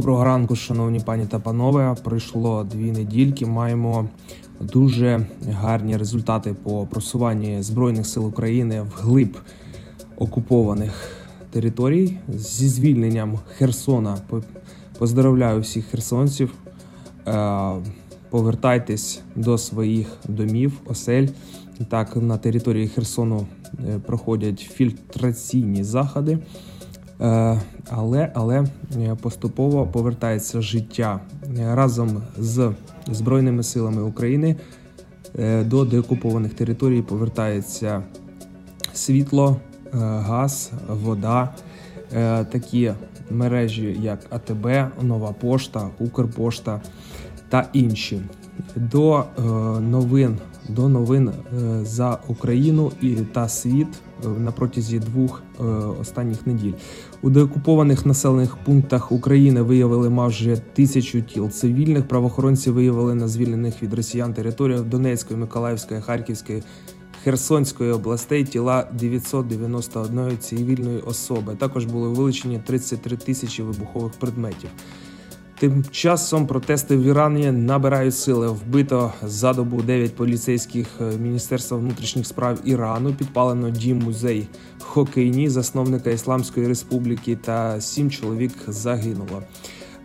[0.00, 1.96] Доброго ранку, шановні пані та панове.
[2.04, 3.46] Пройшло дві недільки.
[3.46, 4.08] Маємо
[4.60, 9.38] дуже гарні результати по просуванні збройних сил України в глиб
[10.16, 11.10] окупованих
[11.50, 14.18] територій зі звільненням Херсона.
[14.98, 16.54] Поздравляю всіх херсонців.
[17.26, 17.72] Е,
[18.30, 21.26] повертайтесь до своїх домів, осель.
[21.88, 23.46] Так, на території Херсону
[23.88, 26.38] е, проходять фільтраційні заходи.
[27.22, 27.60] Е,
[27.90, 28.64] але але
[28.96, 31.20] е, поступово повертається життя
[31.58, 32.72] е, разом з
[33.12, 34.56] Збройними силами України
[35.64, 38.02] до деокупованих територій повертається
[38.92, 39.56] світло,
[39.92, 41.54] газ, вода,
[42.50, 42.92] такі
[43.30, 44.66] мережі, як АТБ,
[45.02, 46.80] Нова Пошта, Укрпошта
[47.48, 48.20] та інші.
[48.76, 49.24] До
[49.80, 50.38] новин
[50.74, 51.30] до новин
[51.82, 53.88] за Україну і та світ
[54.38, 55.42] на протязі двох
[56.00, 56.72] останніх неділь.
[57.22, 62.08] У деокупованих населених пунктах України виявили майже тисячу тіл цивільних.
[62.08, 66.62] Правоохоронці виявили на звільнених від росіян територіях Донецької, Миколаївської, Харківської.
[67.24, 71.54] Херсонської областей тіла 991 цивільної особи.
[71.54, 74.70] Також були вилучені 33 тисячі вибухових предметів.
[75.60, 78.48] Тим часом протести в Ірані набирають сили.
[78.48, 83.14] Вбито за добу 9 поліцейських е, міністерства внутрішніх справ Ірану.
[83.14, 89.42] Підпалено дім музей Хокейні, засновника Ісламської Республіки, та сім чоловік загинуло.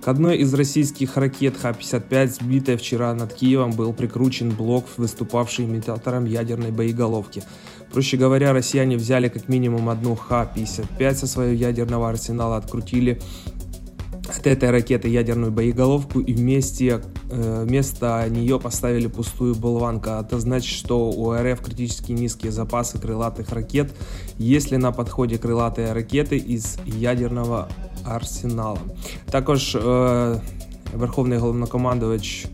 [0.06, 6.26] К одной из российских ракет Х-55, сбитой вчера над Киевом, был прикручен блок, выступавший имитатором
[6.26, 7.44] ядерной боеголовки.
[7.92, 13.20] Проще говоря, россияне взяли как минимум одну Х-55 со своего ядерного арсенала, открутили
[14.41, 20.11] от этой ракеты ядерную боеголовку и вместе, э, вместо нее поставили пустую болванку.
[20.11, 23.93] Это значит, что у РФ критически низкие запасы крылатых ракет,
[24.39, 27.69] если на подходе крылатые ракети із ядерного
[28.05, 28.79] арсенала.
[29.31, 30.41] Також е,
[30.95, 32.47] Верховний головнокомандувач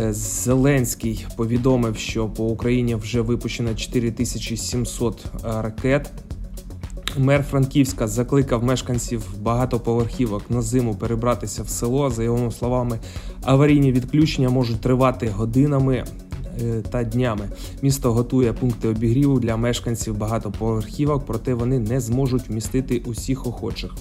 [0.00, 6.10] е, Зеленський повідомив, що по Україні вже випущено 4700 ракет.
[7.17, 12.09] Мер Франківська закликав мешканців багатоповерхівок на зиму перебратися в село.
[12.09, 12.99] За його словами,
[13.41, 16.03] аварійні відключення можуть тривати годинами
[16.61, 17.49] е, та днями.
[17.81, 23.91] Місто готує пункти обігріву для мешканців багатоповерхівок, проте вони не зможуть вмістити усіх охочих.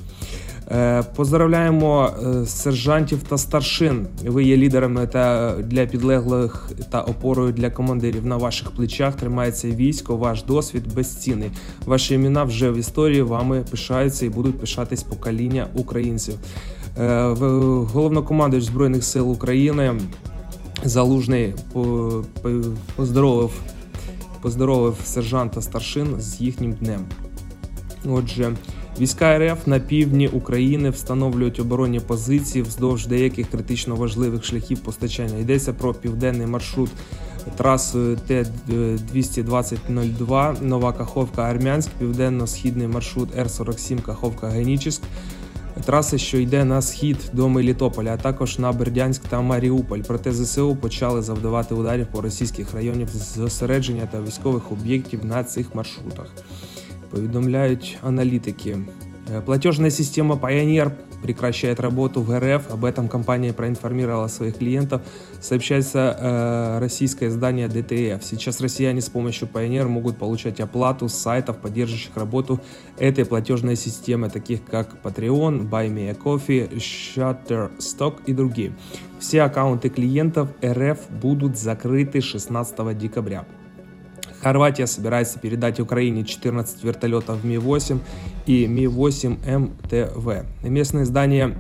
[0.75, 4.07] Е, поздравляємо е, сержантів та старшин.
[4.25, 8.27] Ви є лідерами та для підлеглих та опорою для командирів.
[8.27, 11.51] На ваших плечах тримається військо, ваш досвід безцінний.
[11.87, 16.35] Ваші імена вже в історії вами пишаються і будуть пишатись покоління українців.
[16.99, 17.23] Е,
[17.93, 19.95] головнокомандуючий збройних сил України
[20.85, 21.55] залужний
[22.97, 23.51] поздоровив,
[24.43, 27.05] поздоровив сержанта старшин з їхнім днем.
[28.09, 28.53] Отже.
[29.01, 35.39] Війська РФ на півдні України встановлюють оборонні позиції вздовж деяких критично важливих шляхів постачання.
[35.39, 36.91] Йдеться про південний маршрут
[37.57, 45.03] трасою Т-220-02, Нова Каховка Армянськ, південно-східний маршрут Р-47 Каховка Генічеськ.
[45.85, 50.01] Траси, що йде на схід до Мелітополя, а також на Бердянськ та Маріуполь.
[50.07, 56.27] Проте ЗСУ почали завдавати ударів по російських районів зосередження та військових об'єктів на цих маршрутах
[57.13, 58.79] повідомляють аналітики.
[59.45, 60.91] Платежная система Pioneer
[61.23, 62.71] прекращает работу в РФ.
[62.73, 65.01] Об этом компания проинформировала своих клиентов.
[65.41, 68.21] Сообщается э, российское издание DTF.
[68.23, 72.61] Сейчас россияне с помощью Pioneer могут получать оплату с сайтов, поддерживающих работу
[72.99, 78.73] этой платежной системы, таких как Patreon, Buy Me a Coffee, Shutterstock и другие.
[79.21, 83.47] Все аккаунты клиентов РФ будут закрыты 16 декабря.
[84.43, 88.01] Хорватия собирается передать Украине 14 вертолетов Ми-8
[88.47, 90.47] и Ми-8 МТВ.
[90.65, 91.59] Местное издание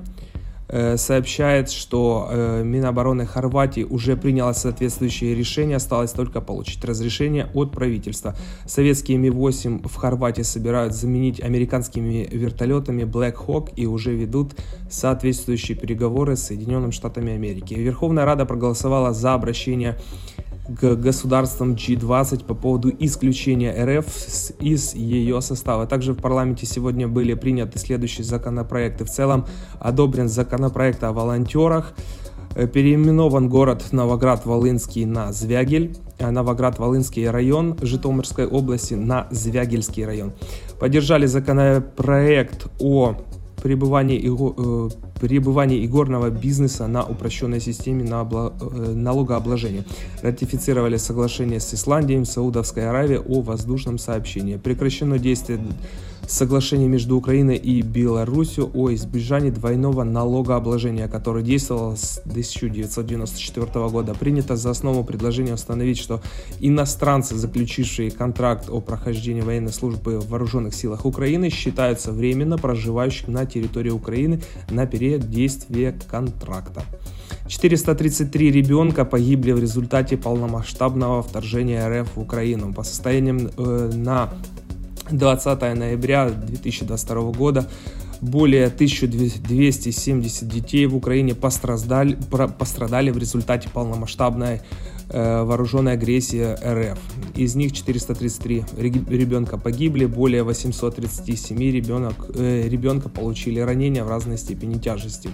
[0.66, 7.70] э, сообщает, что э, Минобороны Хорватии уже приняло соответствующее решение, осталось только получить разрешение от
[7.70, 8.34] правительства.
[8.66, 14.54] Советские Ми-8 в Хорватии собирают заменить американскими вертолетами Black Hawk и уже ведут
[14.90, 17.74] соответствующие переговоры с Соединенными Штатами Америки.
[17.74, 19.98] Верховная Рада проголосовала за обращение
[20.68, 24.06] к государствам G20 по поводу исключения РФ
[24.60, 25.86] из ее состава.
[25.86, 29.04] Также в парламенте сегодня были приняты следующие законопроекты.
[29.04, 29.46] В целом
[29.80, 31.94] одобрен законопроект о волонтерах,
[32.54, 40.32] Э, переименован город Новоград-Волынский на Звягель, а Новоград-Волынский район Житомирской области на Звягельский район.
[40.78, 43.16] Поддержали законопроект о
[43.62, 49.84] пребывании, э, пребывании игорного бизнеса на упрощенной системе э, налогообложения.
[50.22, 54.56] Ратифицировали соглашение с Исландией, Саудовской Аравией о воздушном сообщении.
[54.56, 55.60] Прекращено действие
[56.32, 64.14] соглашение между Украиной и Беларусью о избежании двойного налогообложения, которое действовало с 1994 года.
[64.14, 66.22] Принято за основу предложение установить, что
[66.60, 73.44] иностранцы, заключившие контракт о прохождении военной службы в вооруженных силах Украины, считаются временно проживающими на
[73.44, 74.40] территории Украины
[74.70, 76.82] на период действия контракта.
[77.48, 82.72] 433 ребенка погибли в результате полномасштабного вторжения РФ в Украину.
[82.72, 84.30] По состояниям э, на
[85.12, 87.68] 20 ноября 2022 года
[88.22, 92.16] более 1270 детей в Украине пострадали,
[92.58, 94.60] пострадали в результате полномасштабной
[95.08, 96.98] э, вооруженной агрессии РФ.
[97.34, 104.74] Из них 433 ребенка погибли, более 837 ребенок, э, ребенка получили ранения в разной степени
[104.78, 105.28] тяжести.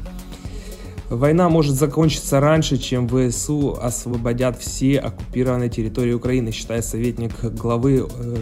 [1.11, 8.37] Война может закончиться раньше, чем ВСУ освободят все оккупированные территории Украины, считает советник главы э,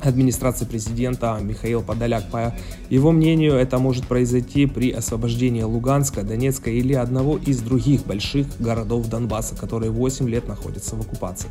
[0.00, 2.30] администрации президента Михаил Подоляк.
[2.30, 2.54] По
[2.90, 9.08] его мнению, это может произойти при освобождении Луганска, Донецка или одного из других больших городов
[9.08, 11.48] Донбасса, которые 8 лет находятся в оккупации.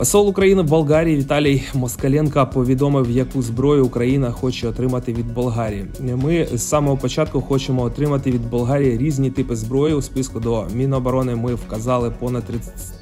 [0.00, 5.86] Посол України в Болгарії Віталій Москаленко повідомив, яку зброю Україна хоче отримати від Болгарії.
[6.00, 9.94] Ми з самого початку хочемо отримати від Болгарії різні типи зброї.
[9.94, 12.44] У списку до Міноборони ми вказали понад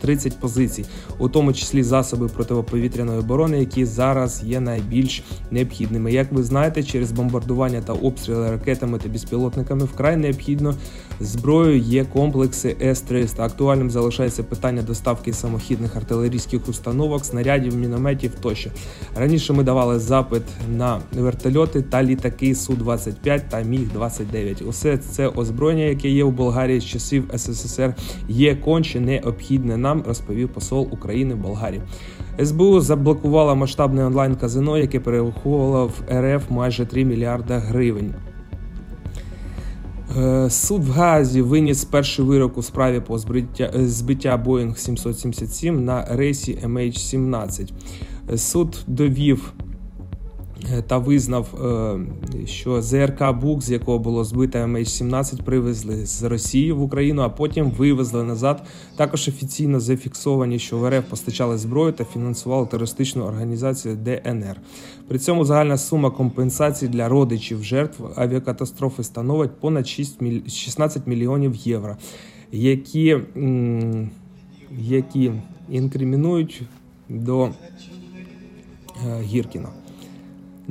[0.01, 0.85] 30 позицій,
[1.19, 6.13] у тому числі засоби протиповітряної оборони, які зараз є найбільш необхідними.
[6.13, 10.75] Як ви знаєте, через бомбардування та обстріли ракетами та безпілотниками вкрай необхідно
[11.21, 13.43] зброєю є комплекси С-300.
[13.43, 18.71] Актуальним залишається питання доставки самохідних артилерійських установок установок, снарядів, мінометів тощо.
[19.17, 20.43] Раніше ми давали запит
[20.77, 24.69] на вертольоти та літаки Су-25 та Міг-29.
[24.69, 27.95] Усе це озброєння, яке є у Болгарії з часів СССР,
[28.29, 31.83] є конче необхідне нам, розповів посол України в Болгарії.
[32.45, 38.15] СБУ заблокувала масштабне онлайн-казино, яке перераховувало в РФ майже 3 мільярда гривень.
[40.17, 45.85] Е, суд в Газі виніс перший вирок у справі по збиття, е, збиття Boeing 777
[45.85, 47.73] на рейсі MH17.
[48.33, 49.53] Е, суд довів
[50.87, 56.83] та визнав, е, що ЗРК Бук, з якого було збито MH17, привезли з Росії в
[56.83, 58.63] Україну, а потім вивезли назад.
[58.97, 64.61] Також офіційно зафіксовані, що в РФ постачали зброю та фінансували терористичну організацію ДНР.
[65.09, 71.97] При цьому загальна сума компенсації для родичів жертв авіакатастрофи становить понад 16 мільйонів євро,
[72.53, 73.17] які,
[74.79, 75.33] які
[75.71, 76.63] інкримінують
[77.09, 77.51] до е,
[79.23, 79.69] Гіркіна.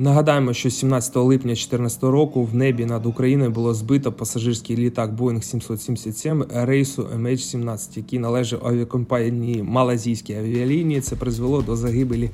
[0.00, 5.42] Нагадаємо, що 17 липня 2014 року в небі над Україною було збито пасажирський літак Boeing
[5.42, 11.00] 777 рейсу MH17, який належав авіакомпанії Малазійські авіалінії.
[11.00, 12.30] Це призвело до загибелі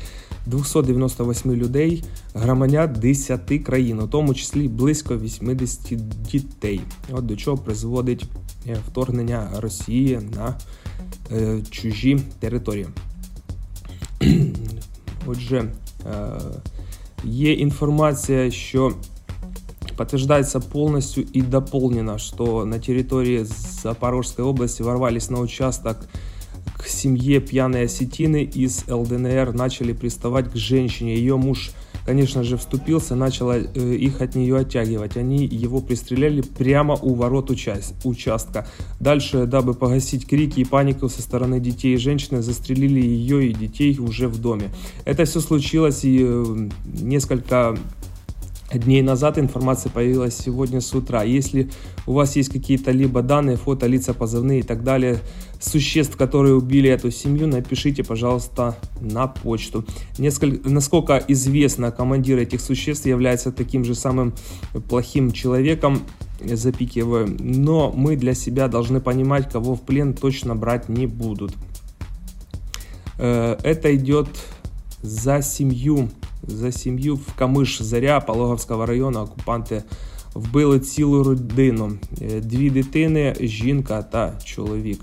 [0.47, 6.81] 298 людей, громадян 10 країн, у тому числі близько 80 дітей.
[7.13, 8.25] От до чого призводить
[8.67, 10.55] е, вторгнення Росії на
[11.33, 12.87] е, чужі території.
[15.27, 15.65] Отже.
[16.07, 16.41] Е,
[17.25, 18.93] Є информация, что
[19.97, 23.47] подтверждается полностью и дополнено, что на территории
[23.83, 26.09] Запорожской области ворвались на участок
[26.77, 31.17] к семье пьяной осетины из ЛДНР, начали приставать к женщине.
[31.17, 31.71] Ее муж
[32.05, 35.17] конечно же, вступился, начал э, их от нее оттягивать.
[35.17, 38.67] Они его пристреляли прямо у ворот участка.
[39.01, 43.99] Дальше, дабы погасить крики и панику со стороны детей и женщины, застрелили ее и детей
[43.99, 44.71] уже в доме.
[45.05, 47.77] Это все случилось и э, несколько
[48.79, 51.23] дней назад информация появилась сегодня с утра.
[51.23, 51.71] Если
[52.07, 55.21] у вас есть какие-то либо данные, фото, лица, позывные и так далее,
[55.61, 59.85] существ, которые убили эту семью, напишите, пожалуйста, на почту.
[60.19, 64.35] Несколько, насколько известно, командир этих существ является таким же самым
[64.89, 66.01] плохим человеком,
[66.41, 71.53] запикиваю, но мы для себя должны понимать, кого в плен точно брать не будут.
[73.19, 74.29] Э, это идет
[75.03, 76.11] за семью
[76.47, 79.83] за сім'ю в Камиш Заря Пологовського району окупанти
[80.35, 81.93] вбили цілу родину:
[82.43, 85.01] дві дитини, жінка та чоловік.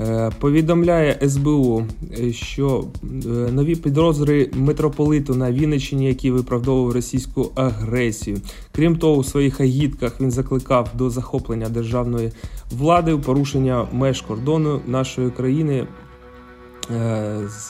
[0.00, 1.84] Е, повідомляє СБУ,
[2.18, 8.40] е, що е, нові підозри митрополиту на Вінниччині, який виправдовував російську агресію.
[8.72, 12.32] Крім того, у своїх агітках він закликав до захоплення державної
[12.70, 15.86] влади, порушення меж кордону нашої країни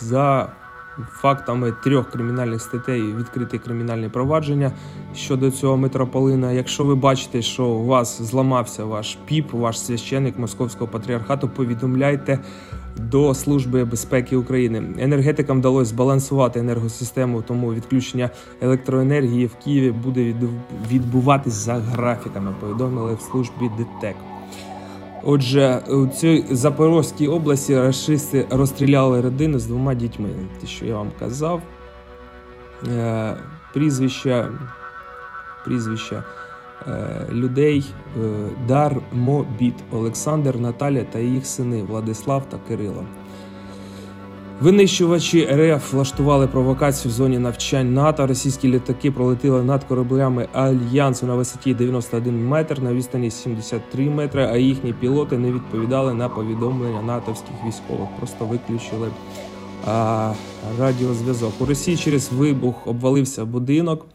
[0.01, 0.53] за
[1.13, 4.73] фактами трьох кримінальних статей відкриті кримінальні провадження
[5.15, 6.53] щодо цього митрополина.
[6.53, 12.39] Якщо ви бачите, що у вас зламався ваш піп, ваш священник московського патріархату, повідомляйте
[12.97, 14.83] до Служби безпеки України.
[14.99, 20.35] Енергетикам вдалося збалансувати енергосистему, тому відключення електроенергії в Києві буде
[20.91, 22.55] відбуватись за графіками.
[22.61, 24.17] Повідомили в службі ДТЕК.
[25.23, 30.29] Отже, у цій Запорозькій області расисти розстріляли родину з двома дітьми.
[30.61, 31.63] Те, що я вам казав,
[32.89, 33.37] е,
[33.75, 34.49] прізвища
[35.65, 36.25] прізвища
[36.87, 37.85] е, людей
[38.17, 43.05] е, Дар Мобіт, Олександр, Наталя та їх сини Владислав та Кирило.
[44.61, 48.27] Винищувачі РФ влаштували провокацію в зоні навчань НАТО.
[48.27, 54.49] Російські літаки пролетіли над кораблями альянсу на висоті 91 метр на відстані 73 метри.
[54.53, 58.09] А їхні пілоти не відповідали на повідомлення натовських військових.
[58.19, 59.09] Просто виключили
[59.87, 60.33] а,
[60.79, 61.53] радіозв'язок.
[61.59, 64.07] У Росії через вибух обвалився будинок.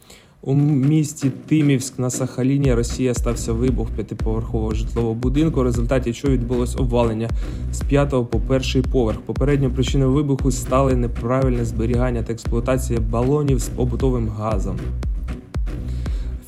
[0.46, 6.76] У місті Тимівськ на Сахаліні Росія стався вибух п'ятиповерхового житлового будинку, в результаті чого відбулось
[6.76, 7.30] обвалення
[7.72, 9.20] з п'ятого по перший поверх.
[9.22, 14.78] Попередньою причиною вибуху стали неправильне зберігання та експлуатація балонів з побутовим газом.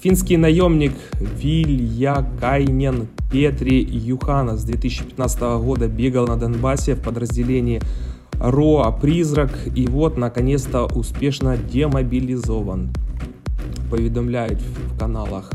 [0.02, 0.94] Финский наемник
[1.44, 7.82] Вильякайнен Петри Юхана с 2015 года бегал на Донбассе в подразделении
[8.40, 12.90] РОА «Призрак» и вот, наконец-то, успешно демобилизован
[13.90, 15.52] повідомляють в каналах.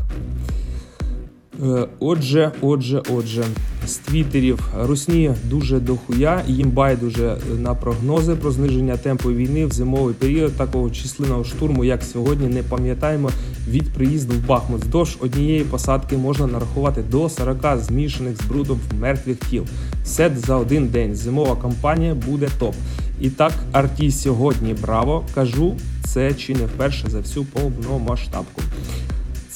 [1.61, 3.43] Е, отже, отже, отже,
[3.87, 10.13] з твіттерів Русні дуже дохуя, їм байдуже на прогнози про зниження темпу війни в зимовий
[10.13, 13.29] період такого численного штурму, як сьогодні, не пам'ятаємо
[13.67, 14.83] від приїзду в Бахмут.
[14.83, 19.65] Здовж однієї посадки можна нарахувати до 40 змішаних з брудом мертвих тіл.
[20.05, 21.15] Сет за один день.
[21.15, 22.75] Зимова кампанія буде топ.
[23.21, 25.25] І так, арті сьогодні браво!
[25.35, 25.75] Кажу,
[26.05, 28.61] це чи не вперше за всю повномасштабку.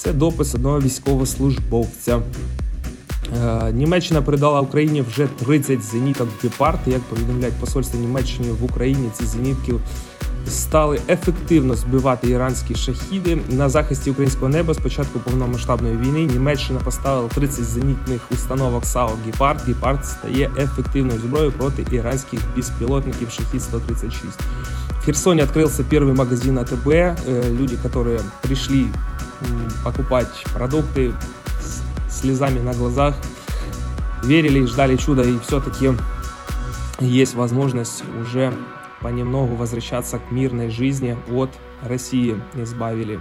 [0.06, 2.22] Це допис одного військовослужбовця.
[3.44, 6.80] Е, Німеччина передала Україні вже 30 зеніток Гепард.
[6.86, 9.74] Як повідомляють посольство Німеччини в Україні, ці зенітки
[10.48, 14.74] стали ефективно збивати іранські шахіди на захисті українського неба.
[14.74, 19.62] З початку повномасштабної війни Німеччина поставила 30 зенітних установок САУ Гепард.
[19.68, 24.40] Гепард стає ефективною зброєю проти іранських безпілотників Шахід 136
[25.06, 26.88] Херсоне открылся первый магазин АТБ.
[26.88, 27.16] Э,
[27.52, 28.88] люди, которые пришли
[29.84, 31.14] покупать продукты
[31.60, 33.16] с слезами на глазах,
[34.24, 35.92] верили и ждали чуда, и все-таки
[37.00, 38.54] есть возможность уже
[39.02, 41.52] понемногу возвращаться к мирной жизни от
[41.84, 42.42] России.
[42.56, 43.20] Избавили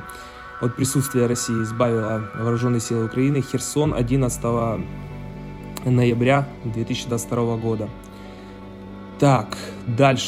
[0.61, 3.43] от присутствия России, избавила вооруженные силы Украины.
[3.43, 4.43] Херсон 11
[5.85, 7.91] ноября 2022 года.
[9.19, 9.57] Так,
[9.89, 10.19] далі.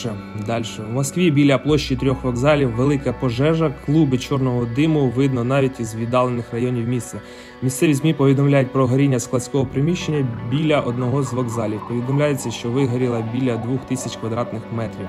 [0.46, 0.64] далі.
[0.90, 6.52] В Москві біля площі трьох вокзалів велика пожежа, клуби чорного диму видно навіть із віддалених
[6.52, 7.20] районів міста.
[7.62, 11.80] Місцеві змі повідомляють про горіння складського приміщення біля одного з вокзалів.
[11.88, 15.06] Повідомляється, що вигоріло біля двох тисяч квадратних метрів.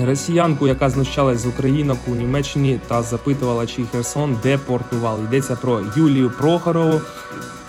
[0.00, 5.24] Росіянку, яка знущалась з українок у Німеччині та запитувала, чи Херсон депортували.
[5.24, 7.00] Йдеться про Юлію Прохорову.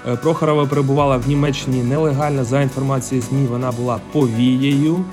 [0.07, 2.43] Е, Прохорова перебувала в Німеччині нелегально.
[2.43, 5.05] За інформацією ЗМІ, вона була повією.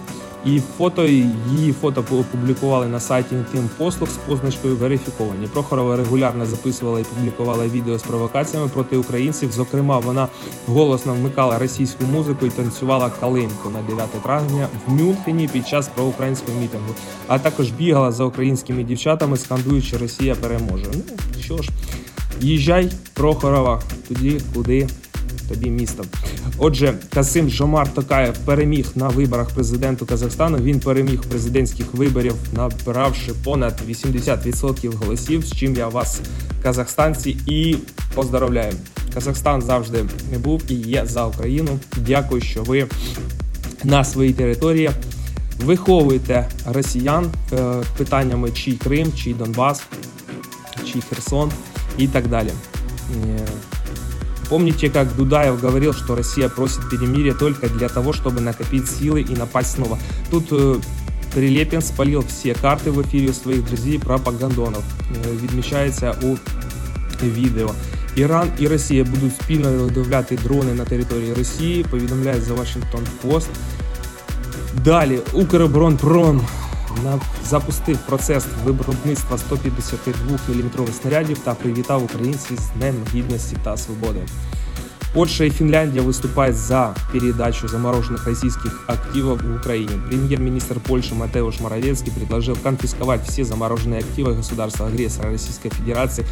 [0.44, 5.46] І фото її фото опублікували на сайті Інтим послуг з позначкою верифіковані.
[5.46, 9.52] Прохорова регулярно записувала і публікувала відео з провокаціями проти українців.
[9.52, 10.28] Зокрема, вона
[10.66, 16.60] голосно вмикала російську музику і танцювала калинку на 9 травня в Мюнхені під час проукраїнського
[16.60, 16.94] мітингу.
[17.26, 20.86] А також бігала за українськими дівчатами, скандуючи Росія переможе.
[20.94, 21.02] Ну
[21.42, 21.70] що ж.
[22.40, 24.88] Їжджай, Прохорова, туди, куди
[25.48, 26.04] тобі місто.
[26.58, 30.58] Отже, Касим Жомар Токаєв переміг на виборах президенту Казахстану.
[30.58, 35.46] Він переміг президентських виборів, набравши понад 80% голосів.
[35.46, 36.20] З чим я вас,
[36.62, 37.76] казахстанці, і
[38.14, 38.72] поздоровляю.
[39.14, 41.78] Казахстан завжди не був і є за Україну.
[41.96, 42.86] Дякую, що ви
[43.84, 44.90] на своїй території
[45.64, 49.82] виховуєте росіян е, питаннями, чий Крим, чий Донбас,
[50.92, 51.52] чий Херсон
[51.99, 52.53] и так далее.
[54.49, 59.35] Помните, как Дудаев говорил, что Россия просит перемирия только для того, чтобы накопить силы и
[59.35, 59.97] напасть снова.
[60.29, 60.75] Тут э,
[61.33, 64.83] Прилепин спалил все карты в эфире своих друзей пропагандонов.
[64.83, 66.35] Э, відмічається у
[67.23, 67.71] відео.
[68.15, 71.83] Іран і Росія будуть спільно виготовляти дрони на території Росії.
[71.83, 73.47] Повідомляє за Washington Post.
[74.83, 76.41] Далі Укроборонпром
[77.44, 84.20] запустив процес виробництва 152 мм снарядів та привітав українців з Днем Гідності та Свободи.
[85.12, 90.00] Польша и Финляндия выступают за передачу замороженных российских активов в Украине.
[90.08, 96.24] Премьер-министр Польши Матеуш Моровецкий предложил конфисковать все замороженные активы государства-агрессора Российской Федерации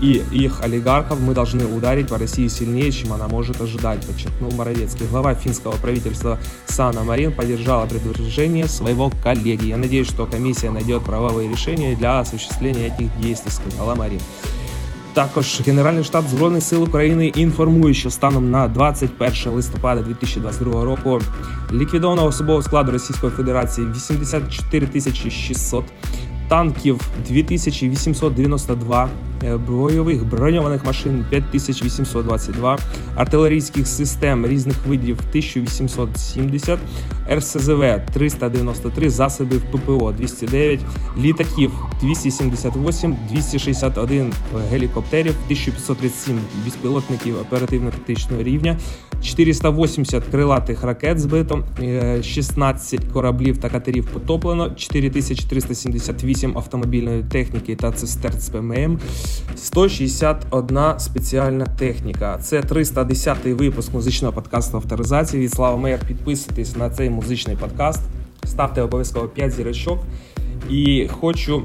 [0.00, 1.20] и их олигархов.
[1.20, 5.06] Мы должны ударить по России сильнее, чем она может ожидать, подчеркнул Моровецкий.
[5.06, 9.66] Глава финского правительства Сана Марин поддержала предложение своего коллеги.
[9.66, 14.20] Я надеюсь, что комиссия найдет правовые решения для осуществления этих действий, сказала Марин.
[15.14, 21.20] Також Генеральний штаб збройних сил України інформує, що станом на 21 листопада 2022 року
[21.72, 25.84] ліквідовано особового складу Російської Федерації 84 600
[26.48, 29.08] танків 2892, е,
[29.66, 32.78] бойових броньованих машин 5822,
[33.14, 36.78] артилерійських систем різних видів 1870,
[37.34, 37.84] РСЗВ
[38.14, 40.80] 393, засобів ППО 209,
[41.18, 44.32] літаків 278, 261
[44.70, 48.78] гелікоптерів, 1537 безпілотників оперативно-тактичного рівня,
[49.22, 51.64] 480 крилатих ракет збито,
[52.22, 58.98] 16 е, кораблів та катерів потоплено, 4378 автомобільної техніки та цистерн з ПММ,
[59.56, 62.38] 161 спеціальна техніка.
[62.42, 65.42] Це 310-й випуск музичного подкасту авторизації.
[65.42, 66.00] Від Слава Мейер.
[66.06, 68.00] Підписуйтесь на цей музичний подкаст,
[68.44, 69.98] ставте обов'язково 5 зірочок.
[70.70, 71.62] І хочу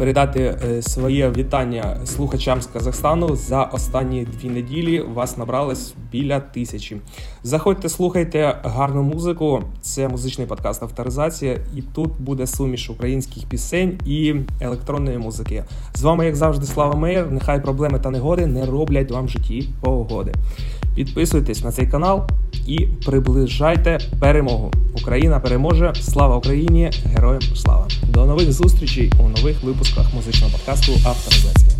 [0.00, 5.00] передати е, своє вітання слухачам з Казахстану за останні дві неділі.
[5.00, 6.96] Вас набралось біля тисячі.
[7.42, 9.62] Заходьте, слухайте гарну музику.
[9.80, 15.64] Це музичний подкаст авторизація, і тут буде суміш українських пісень і електронної музики.
[15.94, 17.30] З вами, як завжди, слава Мейер.
[17.30, 20.32] Нехай проблеми та негоди не роблять вам в житті погоди.
[20.94, 22.22] Підписуйтесь на цей канал
[22.66, 24.70] і приближайте перемогу.
[24.94, 25.92] Україна переможе!
[26.00, 26.90] Слава Україні!
[27.04, 27.88] Героям слава!
[28.08, 31.72] До нових зустрічей у нових випусках музичного подкасту Авторизація.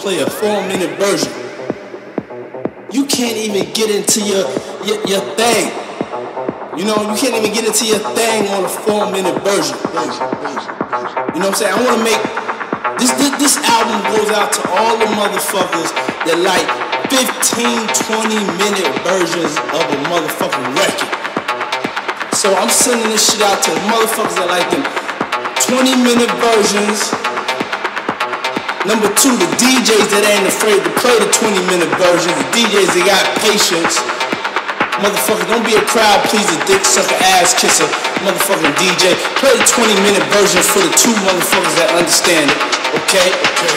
[0.00, 1.28] Play a four minute version.
[2.88, 4.48] You can't even get into your,
[4.80, 5.68] your your thing.
[6.72, 9.76] You know, you can't even get into your thing on a four minute version.
[11.36, 11.76] You know what I'm saying?
[11.76, 12.16] I wanna make
[12.96, 15.92] this, this this album goes out to all the motherfuckers
[16.24, 16.64] that like
[17.12, 21.12] 15, 20 minute versions of a motherfucking record.
[22.32, 24.80] So I'm sending this shit out to the motherfuckers that like them
[25.68, 27.19] 20 minute versions.
[28.88, 32.32] Number two, the DJs that ain't afraid to play the 20 minute version.
[32.32, 34.00] The DJs that got patience.
[35.04, 37.84] Motherfucker, don't be a crowd pleaser, dick sucker, ass kisser,
[38.24, 39.12] motherfucking DJ.
[39.36, 42.56] Play the 20 minute version for the two motherfuckers that understand it.
[43.04, 43.28] Okay?
[43.28, 43.76] Okay.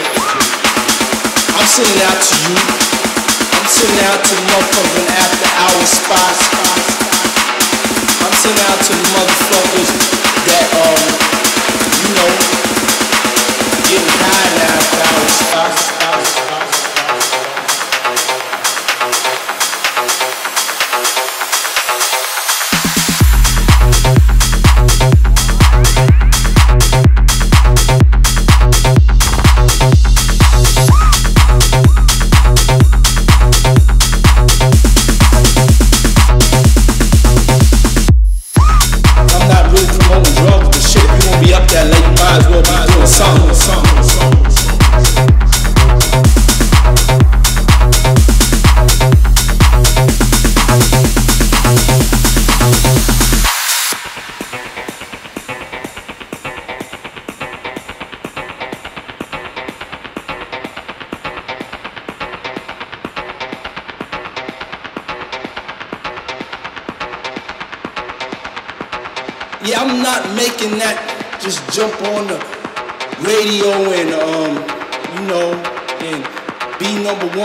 [1.52, 2.56] I'm sending out to you.
[3.60, 6.40] I'm sending out to the motherfucking after hour spots.
[8.24, 9.90] I'm sending out to motherfuckers
[10.48, 11.00] that um,
[11.92, 12.63] you know,
[13.94, 14.34] didn't die.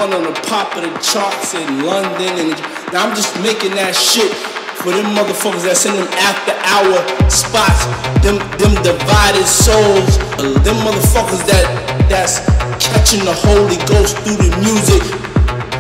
[0.10, 2.54] One on the pop of the charts in London and
[2.94, 4.34] now I'm just making that shit
[4.82, 6.98] for them motherfuckers that's in them after hour
[7.30, 7.86] spots,
[8.26, 10.18] them them divided souls,
[10.66, 11.66] them motherfuckers that
[12.10, 12.42] that's
[12.82, 15.04] catching the Holy Ghost through the music.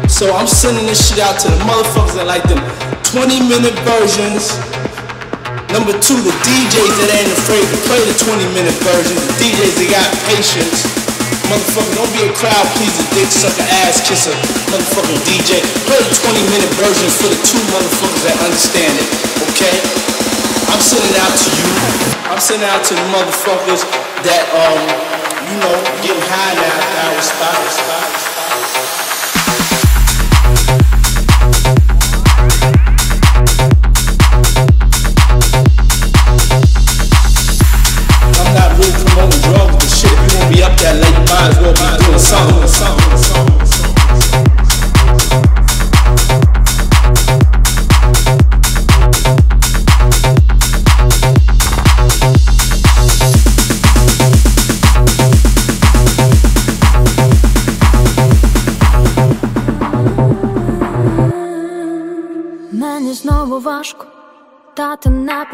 [0.09, 2.61] So I'm sending this shit out to the motherfuckers that like them
[3.09, 4.53] 20 minute versions.
[5.73, 9.21] Number two, the DJs that ain't afraid to play the 20 minute versions.
[9.25, 11.08] The DJs that got patience.
[11.49, 14.35] Motherfucker, don't be a crowd pleaser, dick sucker, ass kisser,
[14.69, 15.61] motherfucking DJ.
[15.85, 19.09] Play the 20 minute version for the two motherfuckers that understand it,
[19.53, 19.77] okay?
[20.69, 21.69] I'm sending out to you.
[22.29, 23.81] I'm sending out to the motherfuckers
[24.21, 24.79] that, um,
[25.49, 25.73] you know,
[26.05, 28.88] getting high now spot.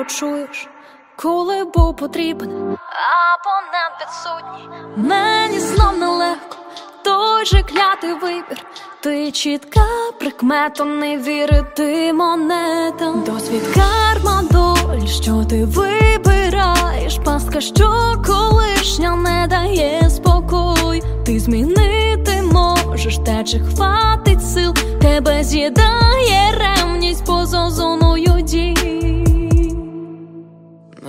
[0.06, 0.68] Почуєш,
[1.16, 4.70] коли був потрібен, абонент відсутній.
[4.98, 6.58] Мені знов нелегко,
[7.04, 8.66] той же клятий вибір.
[9.00, 9.86] Ти чітка
[10.20, 13.24] прикмета не вірити монетам.
[13.24, 21.02] Досвід карма доль, що ти вибираєш, пастка, що колишня не дає спокою.
[21.26, 28.25] Ти змінити можеш, те чи хватить сил, тебе з'їдає ревність поза зоною.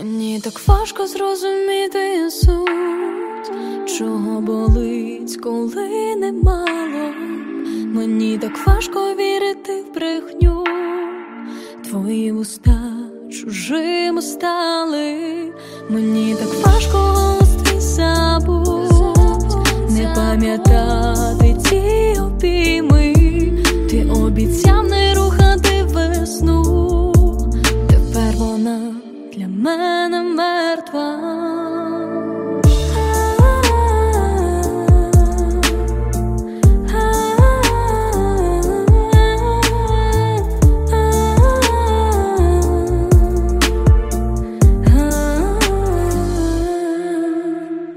[0.07, 3.53] Мені так важко зрозуміти суть,
[3.99, 7.13] чого болить, коли немало.
[7.85, 10.65] Мені так важко вірити в брехню,
[11.85, 12.93] твої уста
[13.31, 15.17] чужими стали.
[15.89, 19.57] Мені так важко голос твій забудь,
[19.91, 23.15] не пам'ятати ті обійми,
[23.91, 27.13] ти обіцяв не рухати весну.
[27.89, 29.06] Тепер вона
[29.67, 31.07] мене мертва.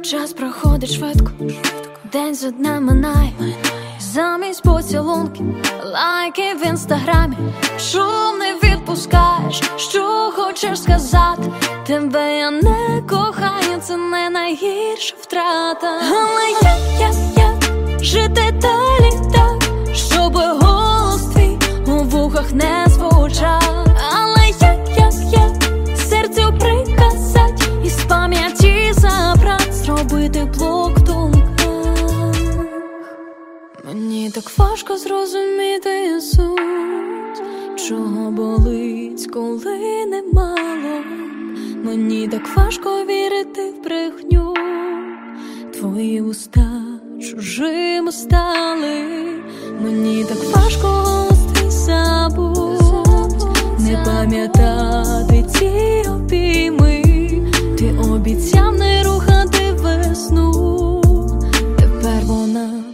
[0.04, 1.32] Час проходить швидко,
[2.12, 3.34] день за днем минає.
[4.13, 5.43] Замість поцілунки,
[5.84, 7.38] лайки в інстаграмі,
[7.80, 11.52] шум не відпускаєш, що хочеш сказати.
[11.88, 16.02] Тебе я не кохаю, це не найгірша втрата.
[16.02, 17.60] Але я, я, я
[18.00, 23.59] жити далі так, щоб голос твій у вухах не звучав.
[34.34, 37.42] Так важко зрозуміти суть,
[37.88, 41.04] чого болить, коли немало.
[41.84, 44.54] Мені так важко вірити в брехню,
[45.74, 46.82] твої уста
[47.22, 49.04] чужими стали.
[49.82, 53.48] Мені так важко голос твій забудь,
[53.80, 57.04] не пам'ятати ті обійми,
[57.78, 61.02] ти обіцяв не рухати весну.
[61.78, 62.88] Тепер вона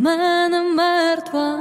[0.00, 1.58] для мене мертва.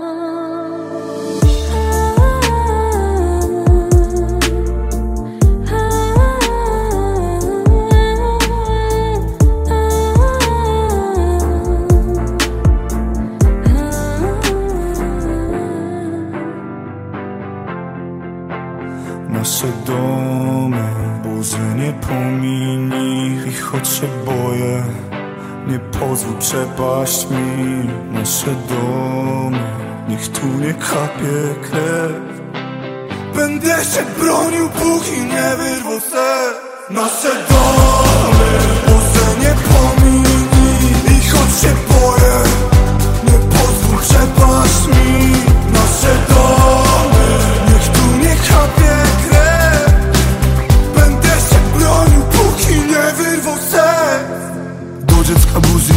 [19.30, 20.78] Nasze domy,
[21.24, 24.84] burzenie pomini I choć się boję,
[25.70, 29.60] nie pozwól przepaść mi Nasze domy,
[30.10, 32.42] niech tu nie kapie krew.
[33.36, 36.58] Będę się bronił, póki nie wyrwą serc
[36.90, 38.52] Nasze domy,
[38.88, 42.36] burzenie pomini I choć się boję,
[43.24, 45.32] nie pozwól przepaść mi
[45.74, 46.59] Nasze domy,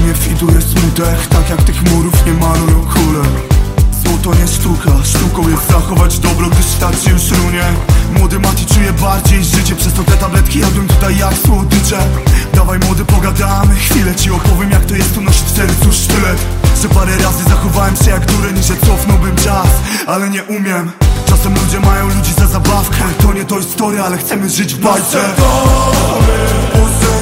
[0.03, 3.23] Do dziecka buzi nie fiduje smutek Tak jak tych murów nie malują kule
[4.05, 7.65] Złoto nie sztuka, sztuką jest zachować dobro, gdy stać się już runie.
[8.19, 11.99] Młody Mati czuje bardziej życie, przez to te tabletki jadłem tutaj jak słodycze.
[12.55, 16.39] Dawaj młody pogadamy, chwilę ci opowiem jak to jest tu nosić sercu sztylet.
[16.83, 19.69] Że parę razy zachowałem się jak dureń że cofnąłbym czas,
[20.07, 20.93] ale nie umiem.
[21.27, 25.19] Czasem ludzie mają ludzi za zabawkę To nie to historia, ale chcemy żyć w bajce.
[26.75, 27.22] Może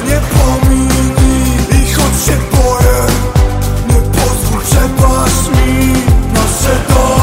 [6.63, 7.20] a to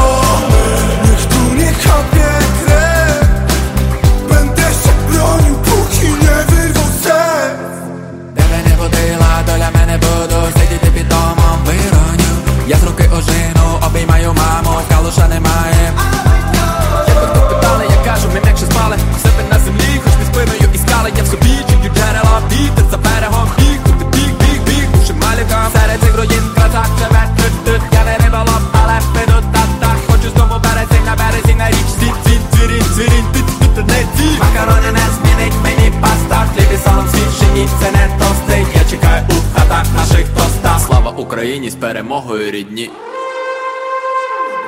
[41.29, 42.89] Україні з перемогою рідні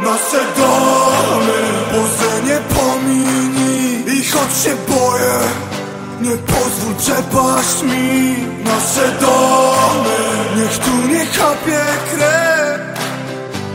[0.01, 1.61] Nasze domy,
[1.93, 5.37] Boże nie pomini I choć się boję
[6.21, 10.19] Nie pozwól przepaść mi Nasze domy
[10.55, 12.81] Niech tu nie kapie krew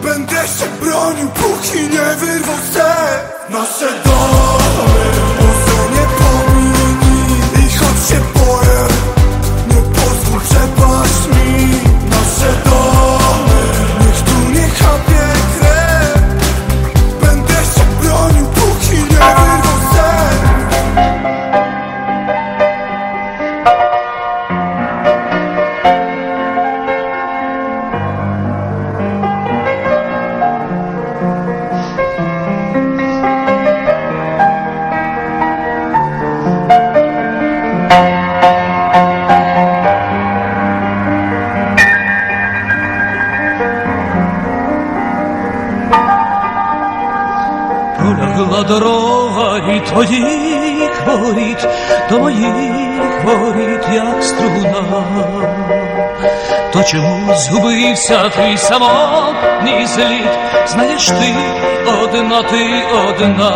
[0.02, 5.45] Będę się bronił, póki nie wyrwał serc Nasze domy,
[49.96, 51.68] то воріт
[52.10, 55.04] до моїх воріт, як струна.
[56.72, 61.34] То чому згубився твій самотній зліт, знаєш ти
[62.02, 63.52] одна, ти одна.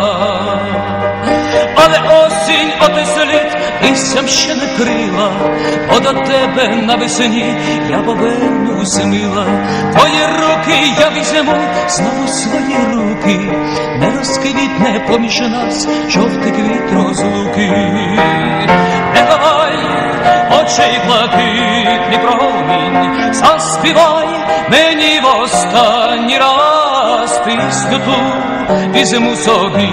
[1.75, 3.50] Але осінь оте слід
[3.83, 5.31] листям ще не крила,
[5.89, 7.55] бо до тебе навесні
[7.89, 9.45] я повернусь мила.
[9.93, 11.55] Твої руки я візьму,
[11.89, 13.39] знову свої руки,
[13.99, 17.71] не розквітне поміж нас жовтий квіт розлуки.
[19.15, 19.77] Не ховай
[20.63, 24.27] очей блакитний промінь, заспівай
[24.71, 26.80] мені в останній раз
[27.45, 28.41] пісню ту
[28.93, 29.89] візьму собі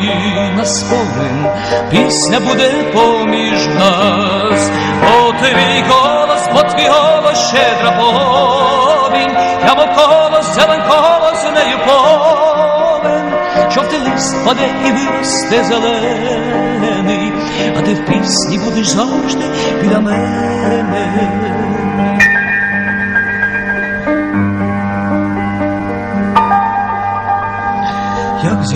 [0.57, 1.47] на спомин,
[1.91, 11.35] пісня буде поміж нас, бо твій голос, бо твій голос щедра повінь, я навколо зеленкова
[11.35, 13.33] з нею повен,
[13.71, 17.33] жовтий лист паде і виросте зелений,
[17.79, 19.45] а ти в пісні будеш завжди
[19.83, 21.68] біля мене.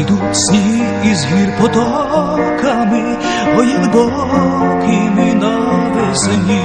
[0.02, 3.16] Як зійдуть сніги із гір потоками,
[3.56, 6.62] ой, глибокими навесні.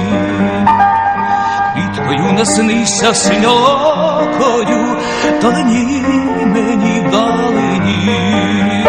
[1.74, 4.96] Квіткою наснися синьокою,
[5.42, 6.02] далині
[6.46, 8.86] мені вдалині.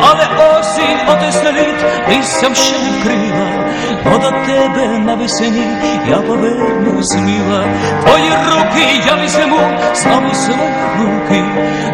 [0.00, 1.76] Але осінь отеслід
[2.08, 3.71] листям ще не вкрила,
[4.04, 5.66] бо до тебе навесні
[6.08, 7.64] я поверну сміла.
[8.04, 9.58] Твої руки я візьму,
[9.94, 10.58] знову свої
[10.98, 11.44] руки,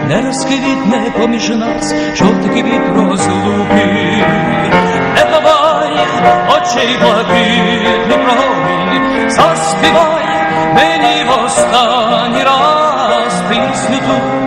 [0.09, 4.25] не розквітне поміж нас жовтий квіт розлуки.
[5.15, 5.91] Не давай
[6.49, 10.29] очей блакитний промінь, заспівай
[10.75, 14.39] мені в останній раз пісню ту.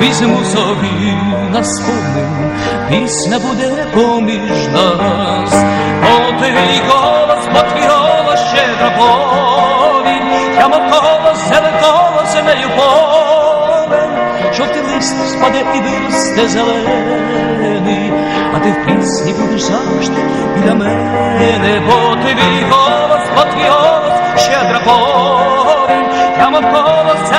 [0.00, 1.16] Візьму собі
[1.52, 2.52] на спомин,
[2.88, 5.52] пісня буде поміж нас,
[6.38, 14.10] твій голос, бо голос щедра повінь, я мов колос, зелен колос, землею повен,
[14.54, 18.12] жовтий лист спаде і виросте зелений,
[18.54, 20.22] а ти в пісні будеш завжди
[20.56, 26.06] біля мене, бо твій голос, бо твій голос, щедра повінь,
[26.38, 27.30] я мов колос,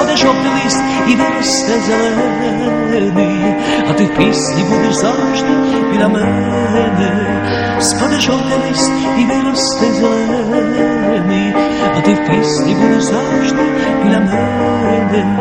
[0.00, 3.54] Паде жовтий лист і виросте зелений,
[3.88, 5.48] а ти в пісні будеш завжди
[5.92, 7.42] біля мене,
[7.80, 11.54] спаде жовтий лист і виросте зелений,
[11.96, 13.62] а ти в пісні будеш завжди
[14.04, 15.38] біля мене,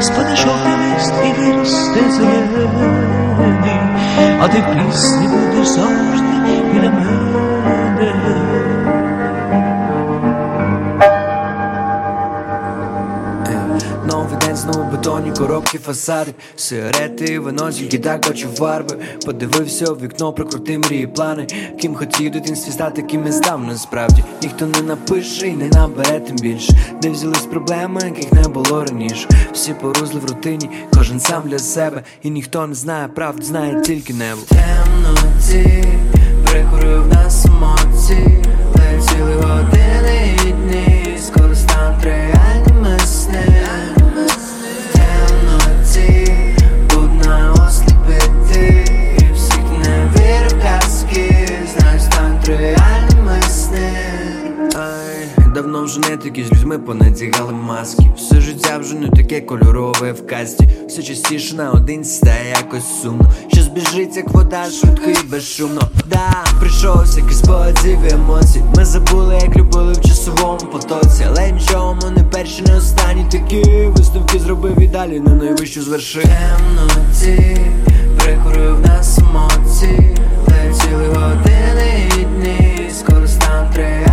[0.00, 3.80] спаде жовтий лист і виросте зелений,
[4.40, 6.59] а ти в пісні будеш завжди.
[15.60, 18.96] Коробки, фасади, сигарети, вино, тільки так бачу фарби.
[19.26, 21.46] Подивився в вікно, прокрути мрії, плани.
[21.80, 24.24] Ким хотів дитинстві стати, ким я став насправді.
[24.42, 26.72] Ніхто не напише і не набере тим більше.
[27.02, 29.28] Де взялись проблеми, яких не було раніше.
[29.52, 32.02] Всі порузли в рутині, кожен сам для себе.
[32.22, 34.40] І ніхто не знає правди, знає тільки небо.
[34.48, 35.84] Темноті
[36.44, 38.44] прикурив нас емоції,
[38.74, 39.89] летіли години
[56.16, 58.10] такі з людьми понадягали маски.
[58.16, 60.68] Все життя вже не таке кольорове в касті.
[60.88, 63.32] Все частіше наодинці стає якось сумно.
[63.52, 65.80] Що збіжить, як вода, швидко і безшумно.
[66.06, 68.62] Да, прийшов всякий спогадів і емоцій.
[68.76, 71.24] Ми забули, як любили в часовому потоці.
[71.28, 75.88] Але нічого, ми не перші, не останні такі висновки зробив і далі на найвищу з
[75.88, 76.22] вершин.
[76.22, 77.60] Темноті
[78.18, 80.16] прикурив нас емоції,
[80.48, 84.09] летіли години і дні, скоро стануть реальними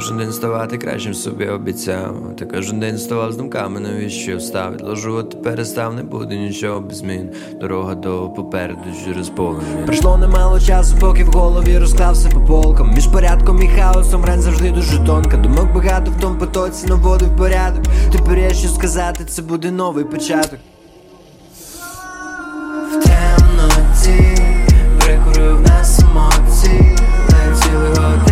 [0.00, 2.16] кожен день ставати кращим собі обіцяв.
[2.38, 4.74] Та кожен день ставав з думками, навіщо встав.
[4.74, 7.30] Відложувати перестав, не буде нічого без змін.
[7.60, 9.60] Дорога до попереду через поле.
[9.86, 12.90] Пройшло немало часу, поки в голові розклався по полкам.
[12.94, 15.36] Між порядком і хаосом рен завжди дуже тонка.
[15.36, 17.84] Думок багато в тому потоці наводив порядок.
[18.12, 20.58] Тепер є що сказати, це буде новий початок.
[22.90, 24.42] В темноті
[25.00, 26.96] прикурив нас емоції,
[27.32, 28.29] летіли години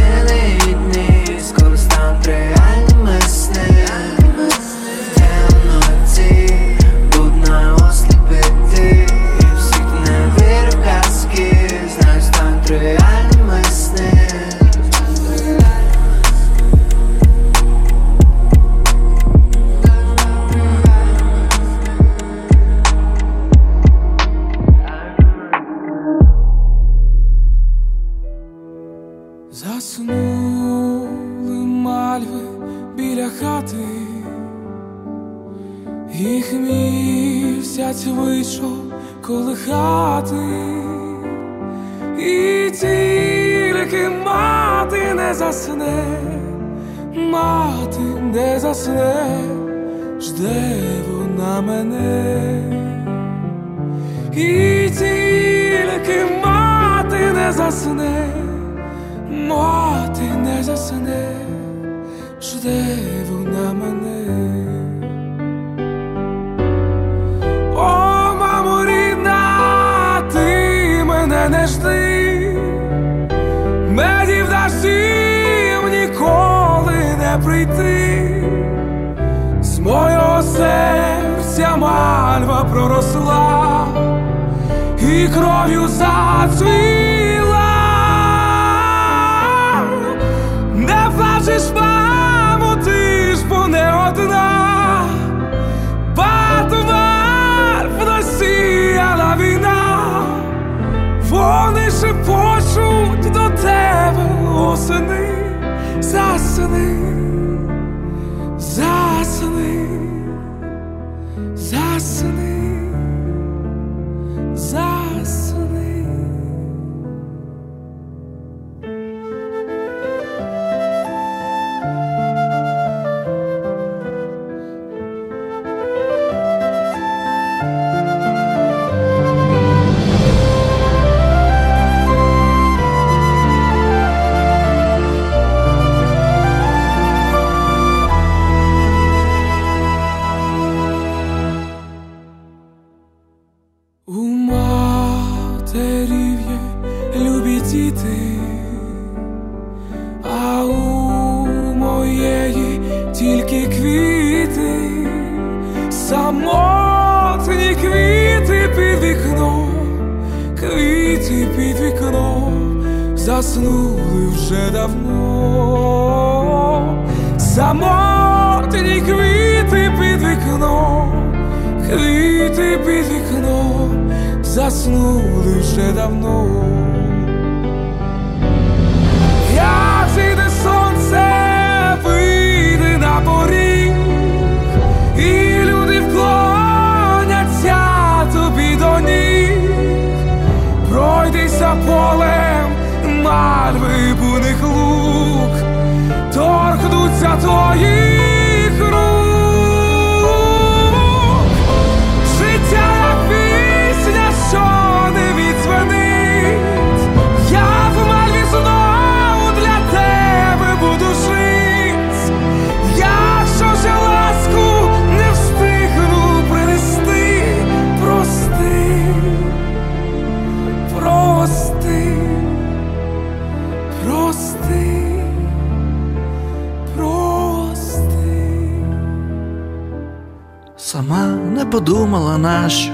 [232.38, 232.92] нащо,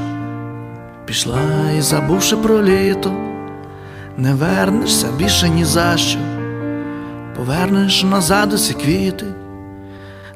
[1.04, 1.40] пішла
[1.78, 3.12] і забувши про літо,
[4.16, 6.18] не вернешся більше ні за що,
[7.36, 9.26] повернеш назад усі квіти,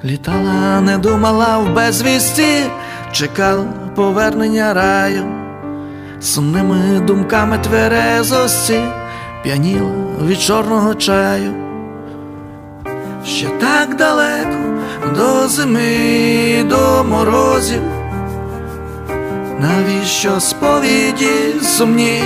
[0.05, 2.65] літала, не думала в безвісті,
[3.13, 5.25] чекала повернення раю,
[6.21, 8.81] сумними думками тверезості,
[9.43, 9.91] п'яніла
[10.27, 11.53] від чорного чаю.
[13.27, 14.59] Ще так далеко
[15.17, 17.97] до зими, до морозів.
[19.61, 22.23] Навіщо сповіді сумні,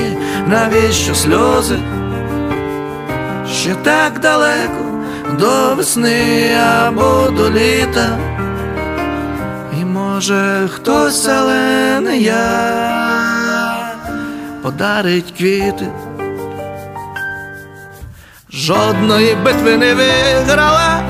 [0.46, 1.78] навіщо сльози?
[3.52, 4.84] Ще так далеко
[5.38, 6.54] до весни
[6.86, 8.18] або до літа.
[9.80, 12.72] І може хтось, але не я
[14.62, 15.86] подарить квіти.
[18.52, 21.02] Жодної битви не виграла,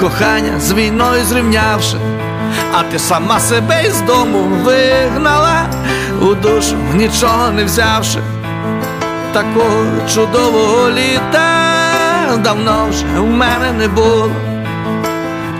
[0.00, 1.96] кохання з війною зрівнявши,
[2.72, 5.66] а ти сама себе із дому вигнала,
[6.22, 8.18] у душу нічого не взявши.
[9.32, 11.50] Такого чудового літа
[12.44, 14.30] давно вже у мене не було.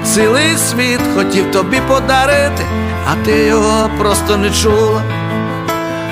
[0.04, 2.64] Цілий світ хотів тобі подарити,
[3.10, 5.02] а ти його просто не чула.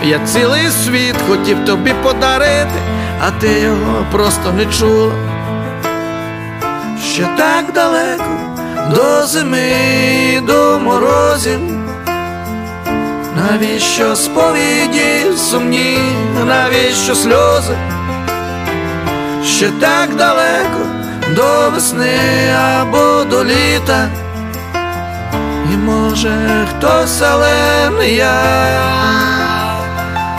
[0.03, 2.81] Я цілий світ хотів тобі подарити,
[3.21, 5.13] а ти його просто не чула.
[7.03, 8.48] Ще так далеко
[8.95, 11.61] до зими, до морозів.
[13.37, 15.99] Навіщо сповіді сумні,
[16.47, 17.77] навіщо сльози?
[19.45, 20.81] Ще так далеко
[21.37, 22.19] до весни
[22.81, 24.09] або до літа.
[25.75, 28.35] І може хтось, але не я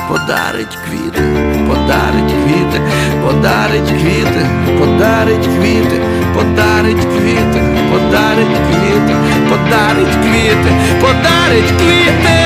[0.09, 1.21] подарить квіти,
[1.67, 2.81] подарить квіти,
[3.25, 4.45] подарить квіти,
[4.79, 6.01] подарить квіти,
[6.33, 8.09] подарить квіти, подарить
[8.45, 9.15] квіти,
[9.49, 10.71] подарить квіти,
[11.01, 12.39] подарить квіти,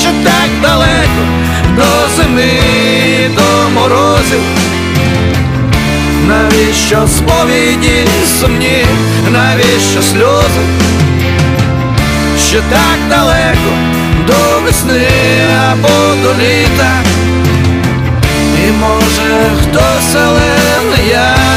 [0.00, 1.22] що так далеко
[1.76, 2.50] до зими,
[3.36, 4.40] до морозів.
[6.28, 8.04] Навіщо сповіді
[8.40, 8.84] сумні,
[9.32, 10.60] навіщо сльози?
[12.48, 13.72] Ще так далеко
[14.26, 15.08] до весни
[15.72, 17.02] або до літа,
[18.66, 20.56] і може хтось, але
[20.90, 21.55] не я.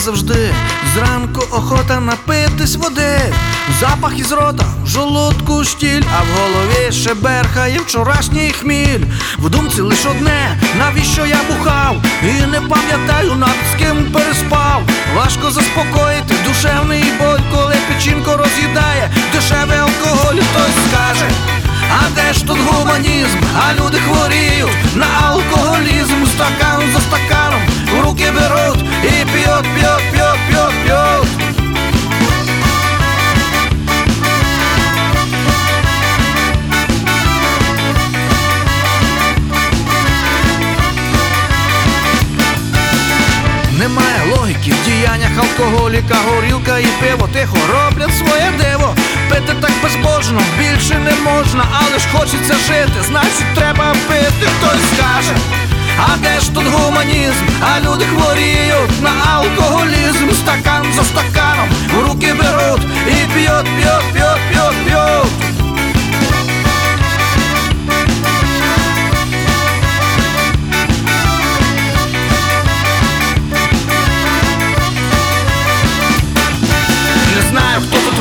[0.00, 0.54] Завжди.
[0.94, 3.18] Зранку охота напитись води,
[3.80, 9.04] запах із рота, в жолудку штіль, а в голові ще берхає вчорашній хміль.
[9.38, 14.82] В думці лиш одне, навіщо я бухав, і не пам'ятаю над з ким переспав.
[15.16, 21.30] Важко заспокоїти душевний боль, коли печінку роз'їдає, дешевий алкоголь, хтось скаже.
[21.98, 23.38] А де ж тут гуманізм?
[23.56, 27.69] А люди хворіють на алкоголізм стакан за стаканом
[28.10, 31.28] руки берут и пьет, пьет, пьет, пьет, пьет.
[43.78, 48.94] Немає логіки в діяннях алкоголіка, горілка і пиво тихо роблять своє диво.
[49.28, 55.69] Пити так безбожно, більше не можна, але ж хочеться жити, значить треба пити, хтось скаже.
[56.06, 57.44] А де ж тут гуманізм?
[57.60, 64.40] А люди хворіють на алкоголізм, стакан за стаканом в руки беруть і п'ють, п'ють, п'ють,
[64.50, 65.39] п'ють, п'ють.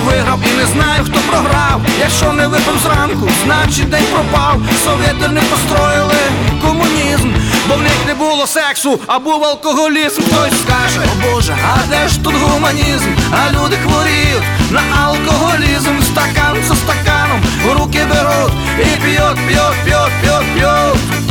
[0.09, 1.81] виграв і не знаю, хто програв.
[1.99, 4.57] Якщо не випив зранку, значить день пропав.
[4.83, 6.21] Совєти не построїли
[6.61, 7.29] комунізм,
[7.67, 10.21] бо в них не було сексу, а був алкоголізм.
[10.21, 13.09] Хтось скаже, о Боже, а де ж тут гуманізм?
[13.31, 17.41] А люди хворіють на алкоголізм, стакан за стаканом,
[17.75, 21.28] руки беруть і п'ють, п'ють, п'ють, п'ють, п'ють.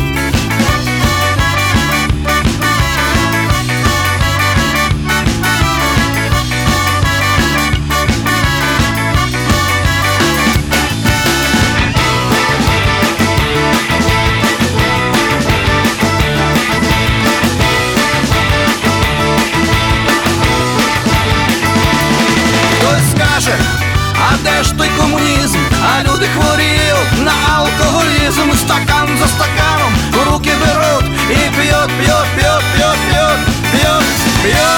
[24.79, 29.93] той комунізм, а люди хворіють на алкоголізм, стакан за стаканом,
[30.31, 34.78] руки беруть і п'ють, п'ють, п'ють, п'ють, п'ють, п'ють, п'ють.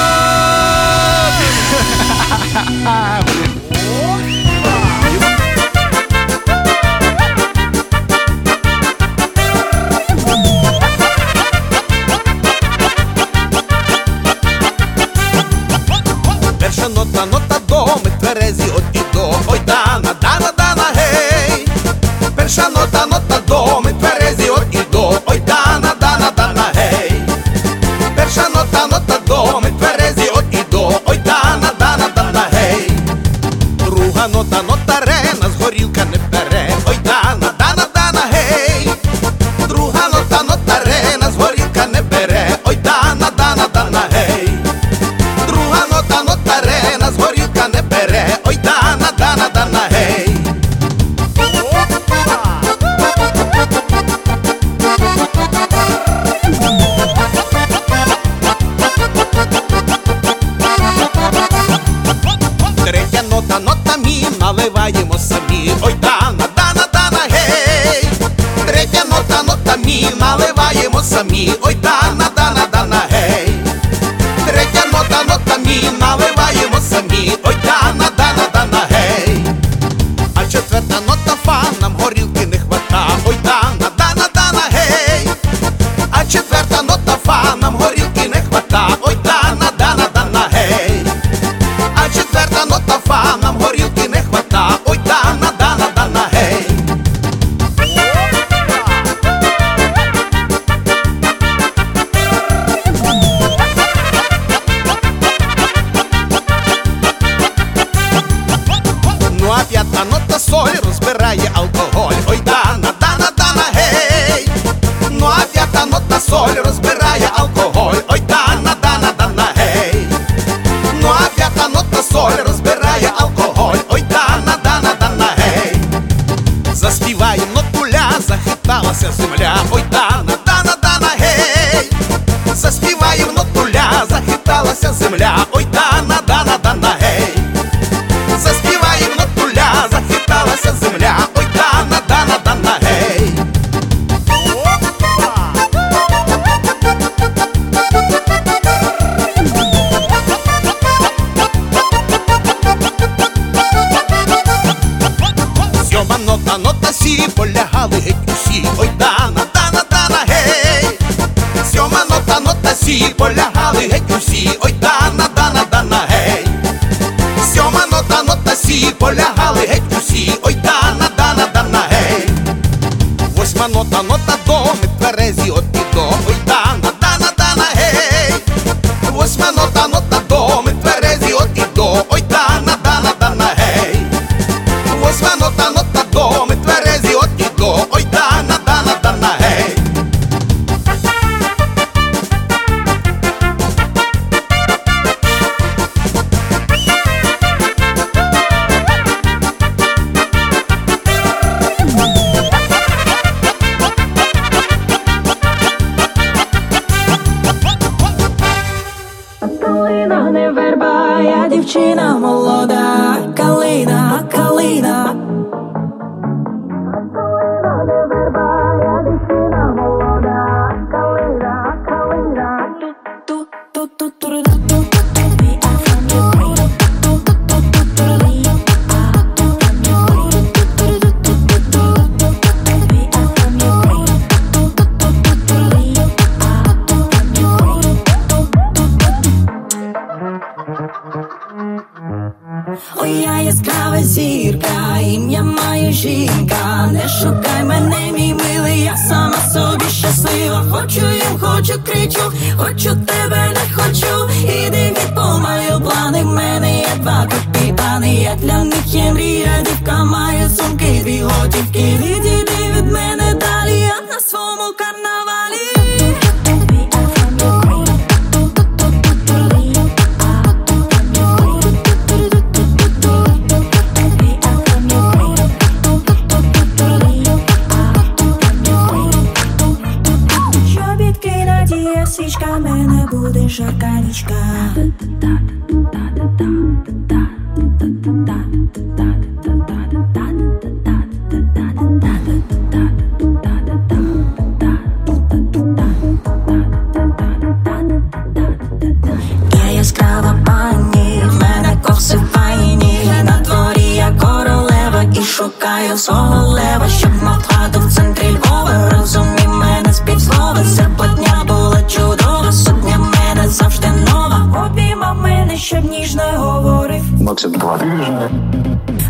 [317.38, 318.30] Говорив.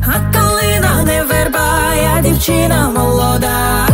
[0.07, 3.90] А калина не верба, я дівчина молода.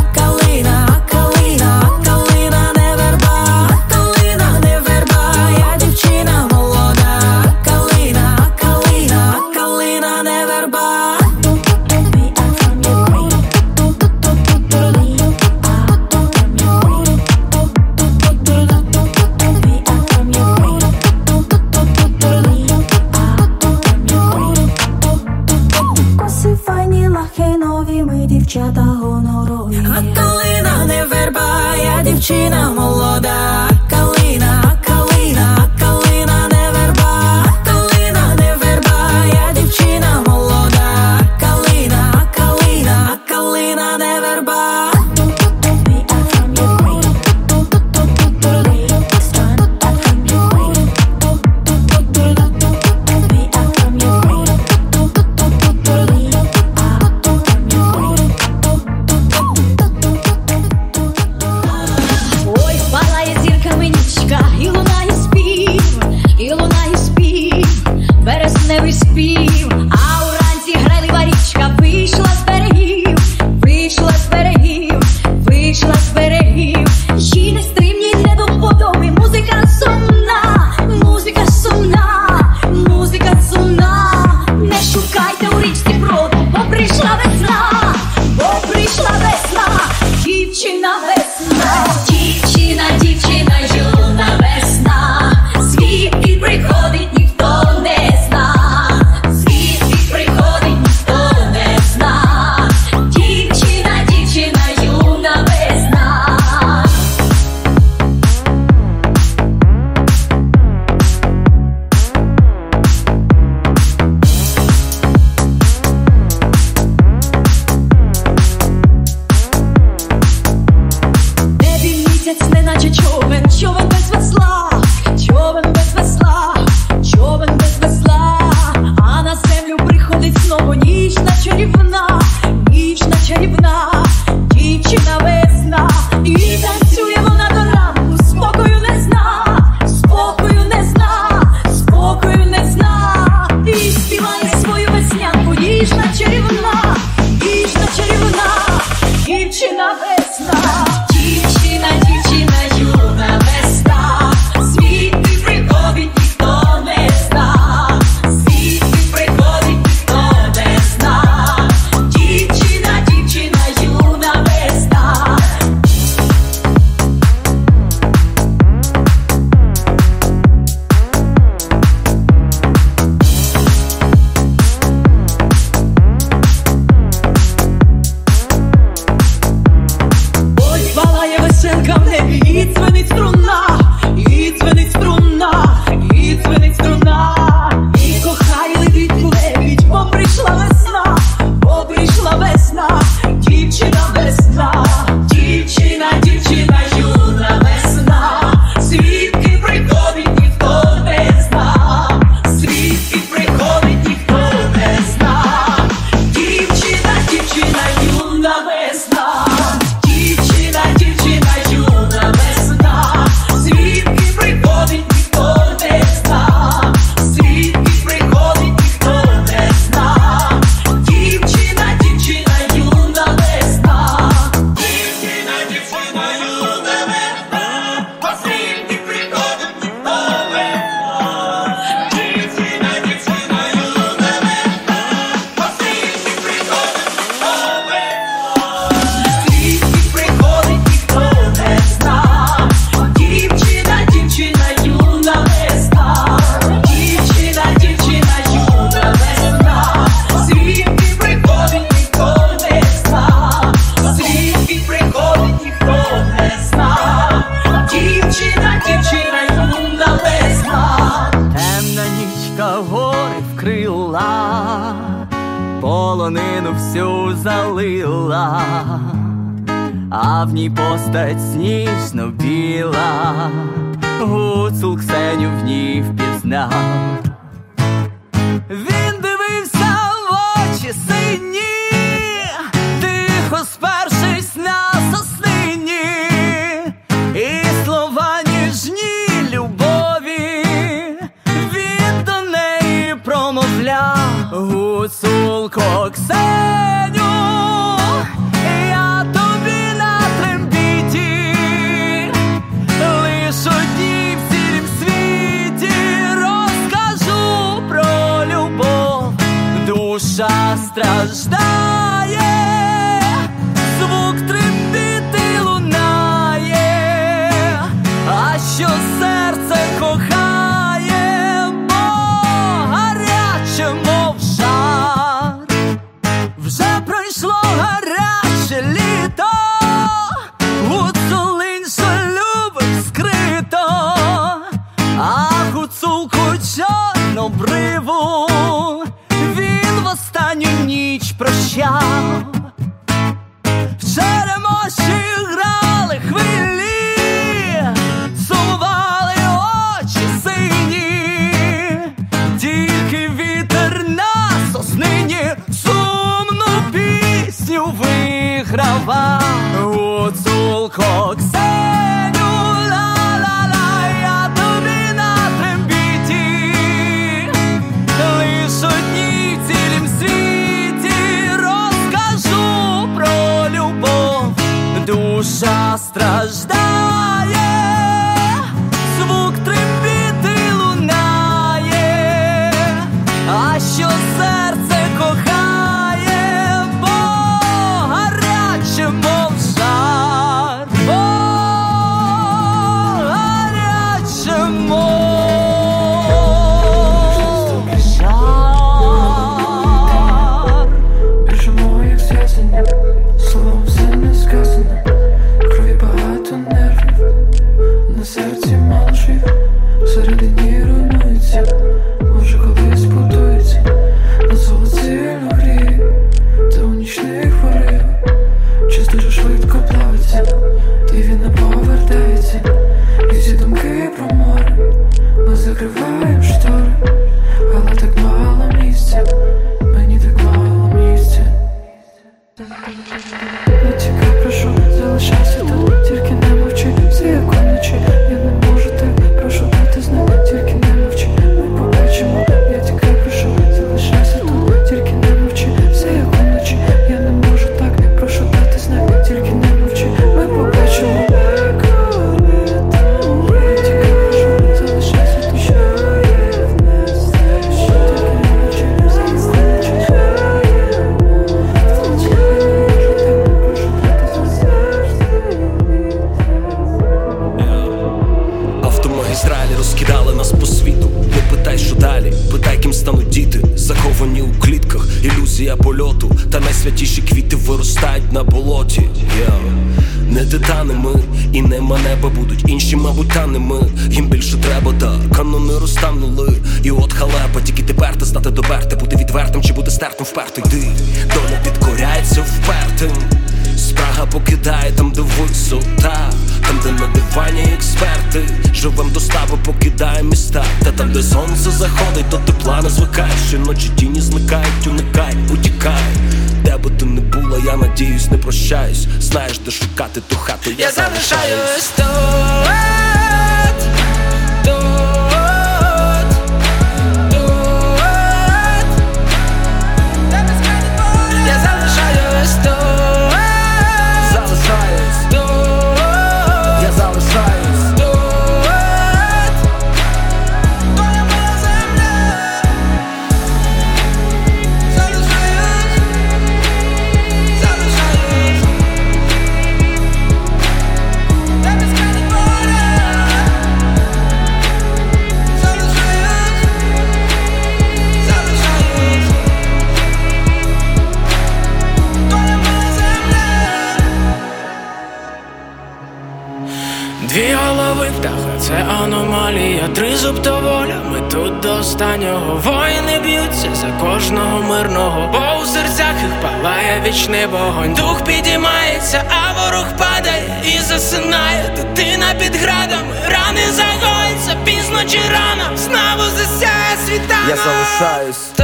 [577.98, 578.55] size.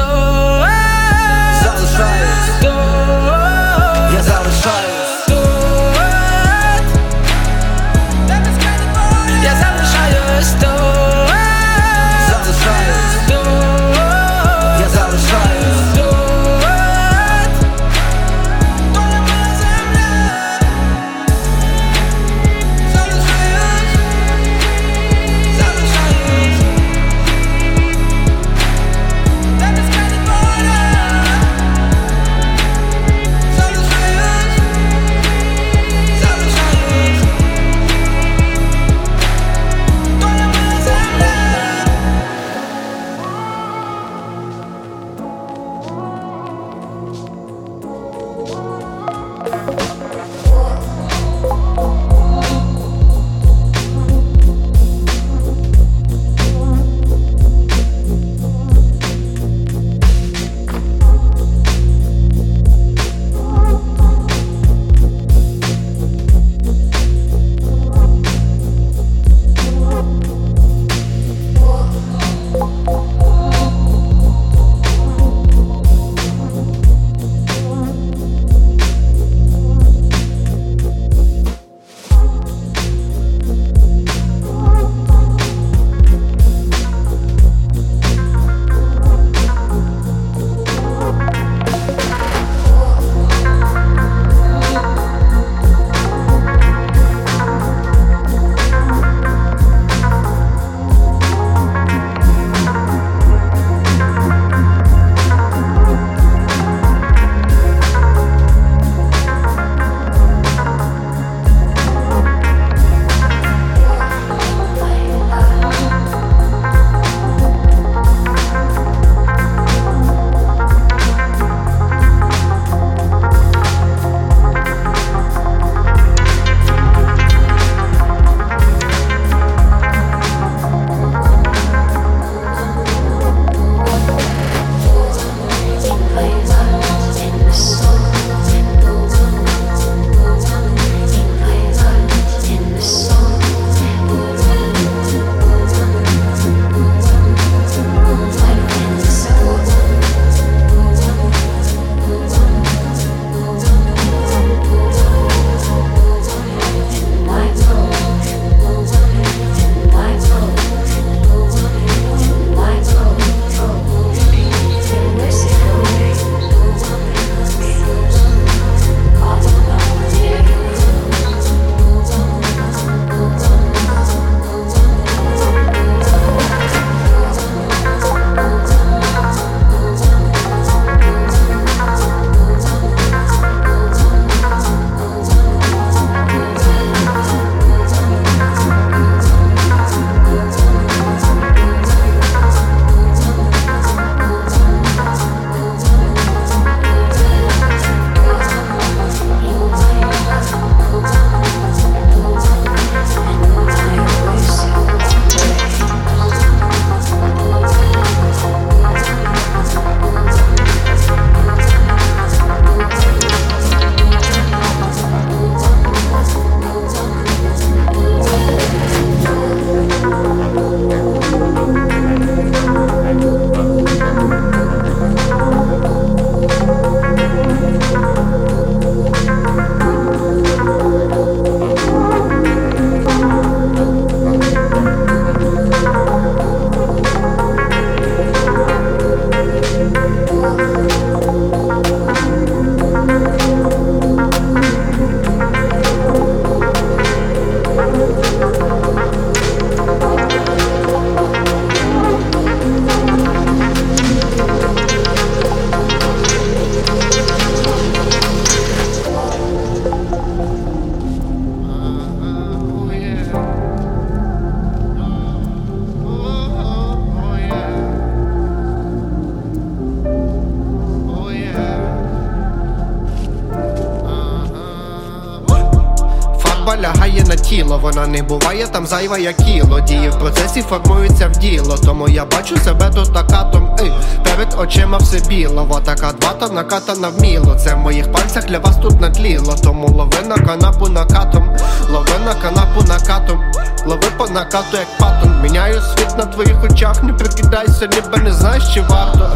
[278.12, 279.80] Не буває там зайва, як кіло.
[279.80, 281.76] Дії в процесі формуються в діло.
[281.84, 283.76] Тому я бачу себе тут накатом.
[283.84, 283.90] і
[284.24, 285.80] перед очима все біло.
[285.84, 287.54] Така двата накатана вміло.
[287.54, 289.54] Це в моїх пальцях для вас тут натліло.
[289.64, 291.56] Тому лови на канапу накатом,
[291.90, 293.40] лови на канапу накатом,
[293.86, 295.31] лови по накату, як патон.
[295.42, 299.30] Міняю світ на твоїх очах, не прикидайся, ніби не знаєш, чи варто,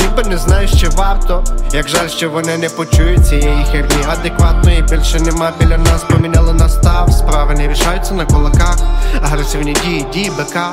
[0.00, 1.44] ніби не знаєш, чи варто.
[1.72, 7.12] Як жаль, що вони не почують цієї херні адекватної більше нема біля нас, поміняли настав.
[7.12, 8.76] Справи не рішаються на кулаках.
[9.22, 10.70] Агресивні дії, дії бика.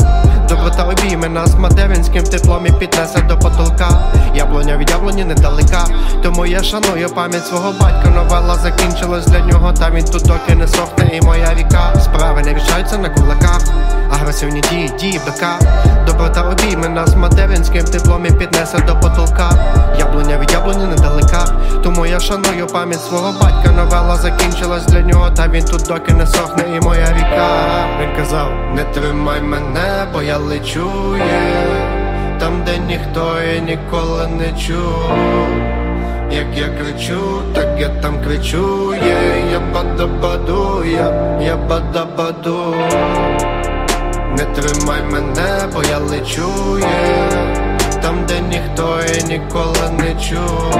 [0.50, 4.14] Доброта обійме нас материнським теплом і піднесе до потолка.
[4.36, 5.86] Яблуня від яблуні недалека.
[6.24, 8.10] Тому я шаную пам'ять свого батька.
[8.10, 11.94] Новела закінчилась для нього, та він тут доки не сохне, і моя ріка.
[12.04, 13.62] Справи не рішаються на кулаках.
[14.14, 15.60] Агресивні дії, дії бика.
[16.08, 19.52] Доброта обійме нас материнським теплом і піднесе до потолка.
[20.00, 21.46] Яблуня від яблуні недалека.
[21.84, 23.72] Тому я шаную пам'ять свого батька.
[23.72, 27.48] Новела закінчилась для нього, та він тут доки не сохне, і моя ріка.
[28.02, 32.02] Він казав, не тримай мене, бо я лечу є
[32.40, 35.12] там, де ніхто і ніколи не чув.
[36.32, 42.76] Як я кричу, так я там кричу, є, я бада-баду, я, я бада-баду.
[44.38, 47.30] Не тримай мене, бо я лечу, є
[48.02, 50.76] там, де ніхто і ніколи не чув.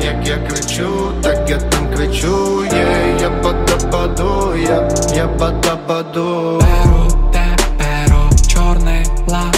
[0.00, 6.60] Як я кричу, так я там кричу, є, я бада-баду, я, я бада-баду.
[6.60, 9.57] Беру теперо чорний ламені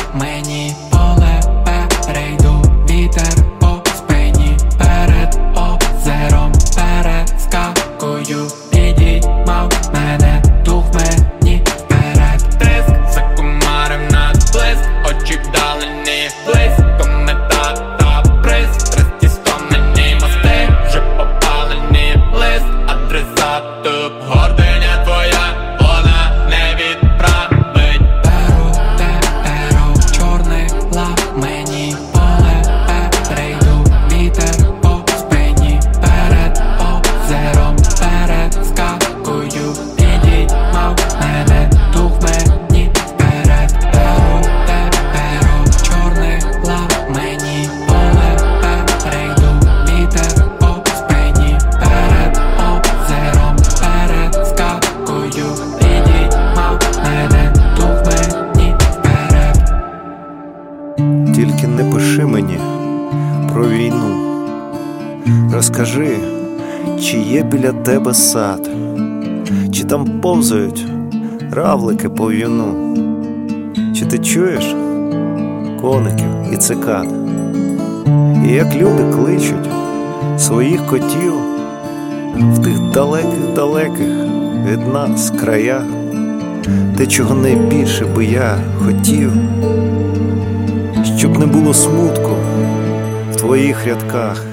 [67.73, 68.71] біля тебе сад,
[69.73, 70.87] чи там повзають
[71.53, 72.97] равлики по в'юну,
[73.95, 74.75] чи ти чуєш
[75.81, 77.07] коників і цикад,
[78.47, 79.69] і як люди кличуть
[80.39, 81.33] своїх котів
[82.37, 84.09] в тих далеких-далеких
[84.71, 85.85] від нас краях,
[86.97, 89.33] те, чого найбільше би я хотів
[91.19, 92.37] щоб не було смутку
[93.33, 94.45] в твоїх рядках.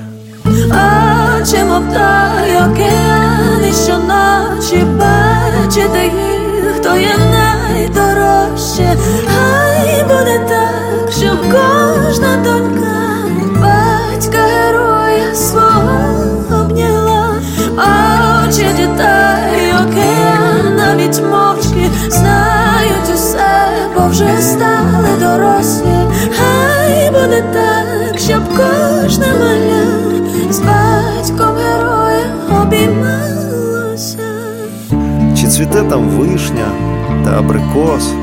[1.47, 8.97] Очі мов той океани, що ночі бачити їх, то є найдорожче.
[9.27, 13.25] Хай буде так, щоб кожна донька
[13.61, 17.35] батька героя свого обняла.
[18.47, 25.97] Очі дітей океан навіть мовчки знають усе, бо вже стали дорослі.
[26.37, 29.66] Хай буде так, щоб кожна маля
[32.77, 34.17] обіймалося.
[35.37, 36.65] Чи цвіте там вишня
[37.25, 38.13] та абрикос?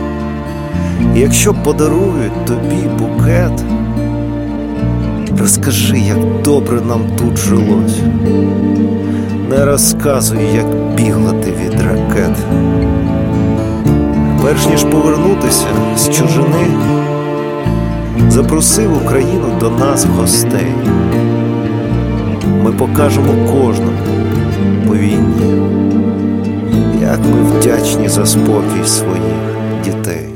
[1.14, 3.64] Якщо подарують тобі букет,
[5.38, 8.00] розкажи, як добре нам тут жилось.
[9.50, 10.66] Не розказуй, як
[10.96, 12.36] бігла ти від ракет.
[14.42, 15.66] Перш ніж повернутися
[15.96, 16.66] з чужини,
[18.28, 20.72] запросив Україну до нас гостей.
[22.62, 24.23] Ми покажемо кожному
[24.94, 25.54] війні,
[27.02, 29.34] як ми вдячні за спокій своїх
[29.84, 30.28] дітей.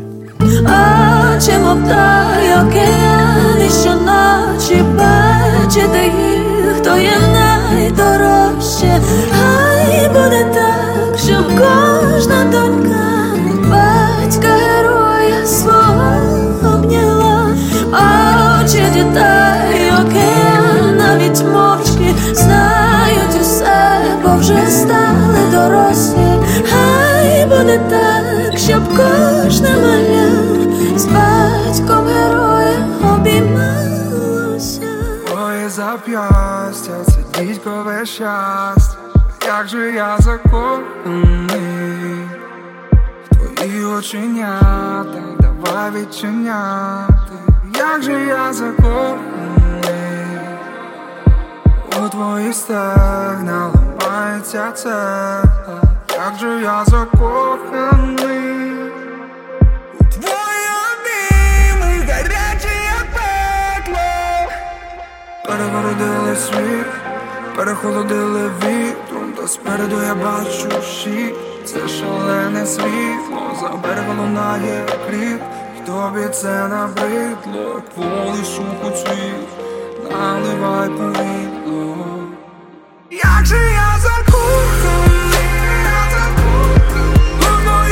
[0.66, 8.07] А мов той океани, що наче бачити їх, то є найдорожче.
[27.90, 30.30] Так, щоб кожна маля
[30.96, 34.80] з батьком героєм обіймалося.
[35.26, 38.98] Твоє зап'ястя, це дідькове щастя,
[39.46, 41.48] як же я закоханий?
[43.98, 47.34] Оченята, давай відчиняти,
[47.78, 49.18] як же я закоханий?
[52.05, 55.42] У твої стегна ламається цегла,
[56.19, 58.73] як же я закоханий?
[60.01, 64.11] У твої обійми, гарячі як пекло.
[65.47, 66.86] Перегородили світ,
[67.57, 71.35] перехолодили вітром, та спереду я бачу щит.
[71.65, 75.40] Це шалене світло, за берегом лунає крик,
[75.86, 79.49] тобі це набридло, полі сухо цвіт,
[80.11, 81.97] наливай повідло.
[83.11, 85.07] Як же я закоханий,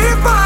[0.06, 0.45] твої пальці,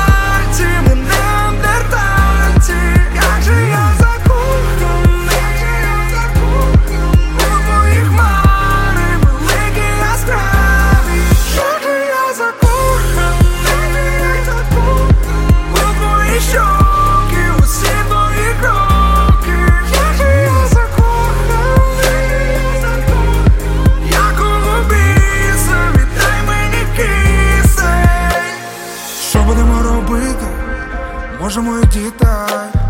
[31.93, 32.83] Дітей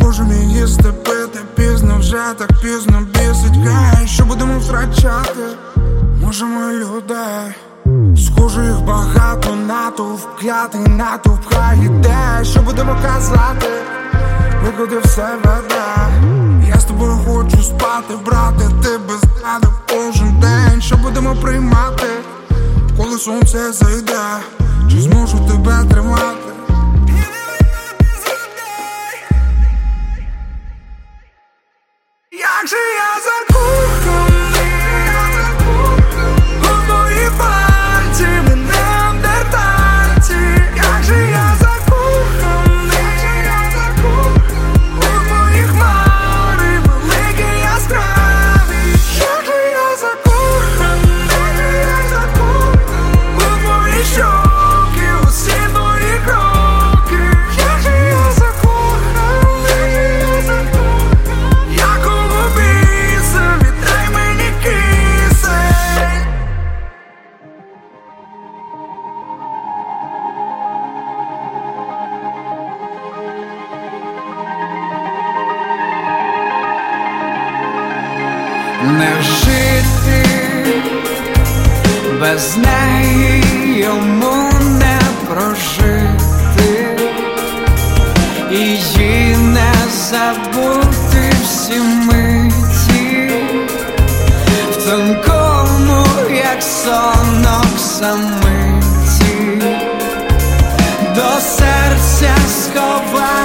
[0.00, 3.56] Можемо їсти, пити пізно, вже так пізно бісить.
[3.56, 5.40] Гей Що будемо втрачати?
[6.24, 7.54] Можемо людей.
[8.16, 11.40] Схоже, їх багато, натовп клятий, натовп.
[11.54, 13.66] Хай іде Що будемо казати?
[14.64, 16.08] Викуди все веде.
[16.68, 20.82] Я з тобою хочу спати, брате, ти без мене кожен день.
[20.82, 22.06] Що будемо приймати,
[22.96, 24.24] коли сонце зайде?
[24.90, 26.57] Чи зможу тебе тримати?
[32.68, 33.57] Як же я
[83.76, 86.98] йому не прожити,
[88.50, 89.72] її не
[90.10, 93.30] забути всі миті,
[94.70, 99.62] в тонкому, як сонок самиті,
[101.14, 103.37] до серця сховай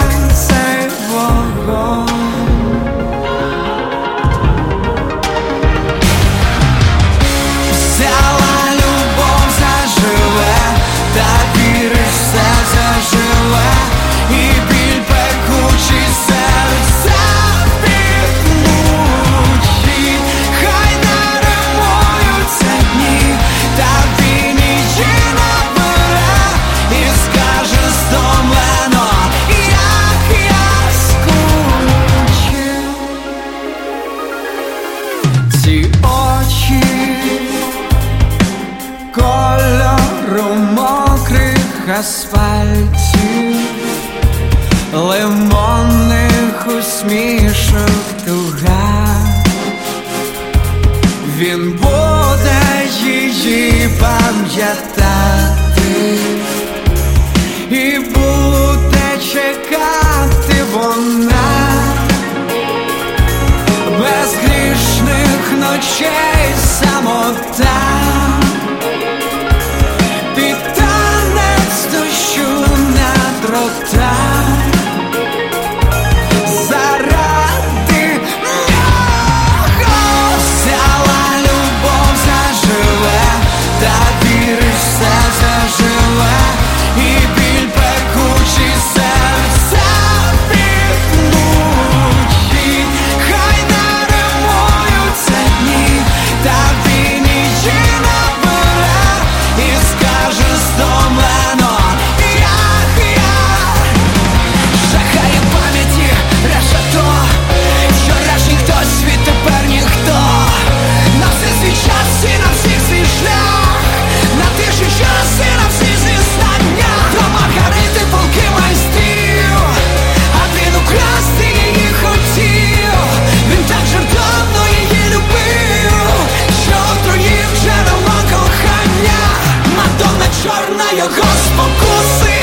[131.04, 132.40] його спокуси,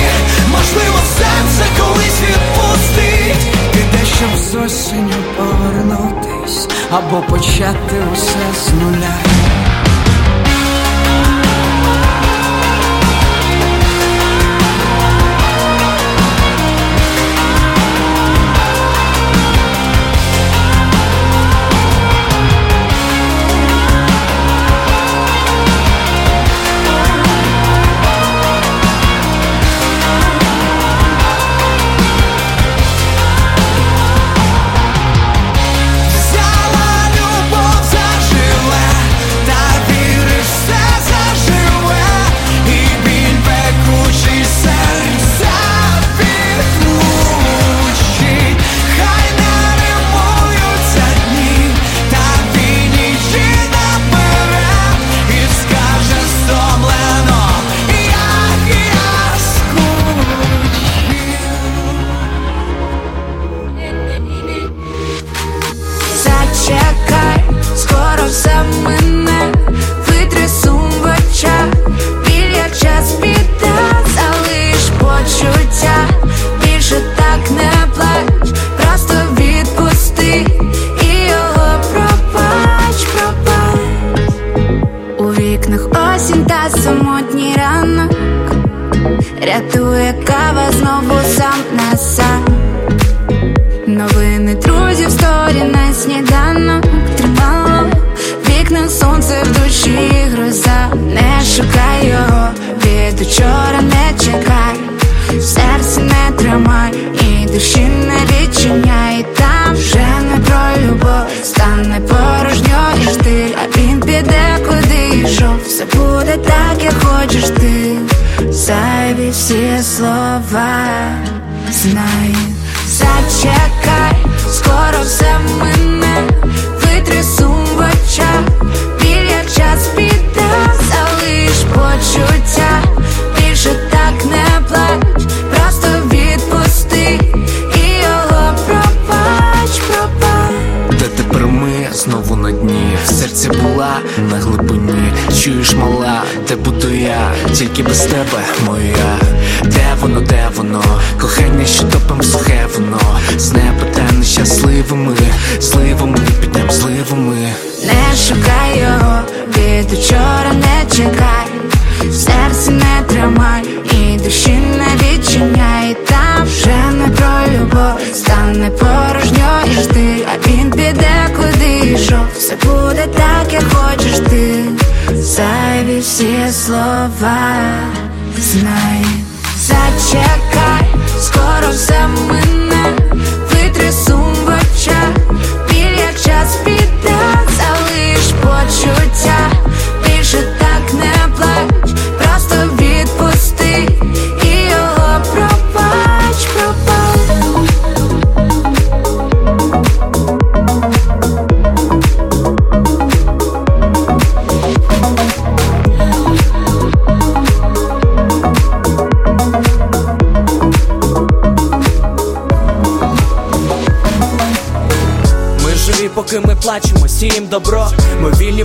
[0.51, 3.47] можливо, серце колись відпустить.
[3.75, 9.50] і те, щоб з осінню повернутись або почати усе з нуля.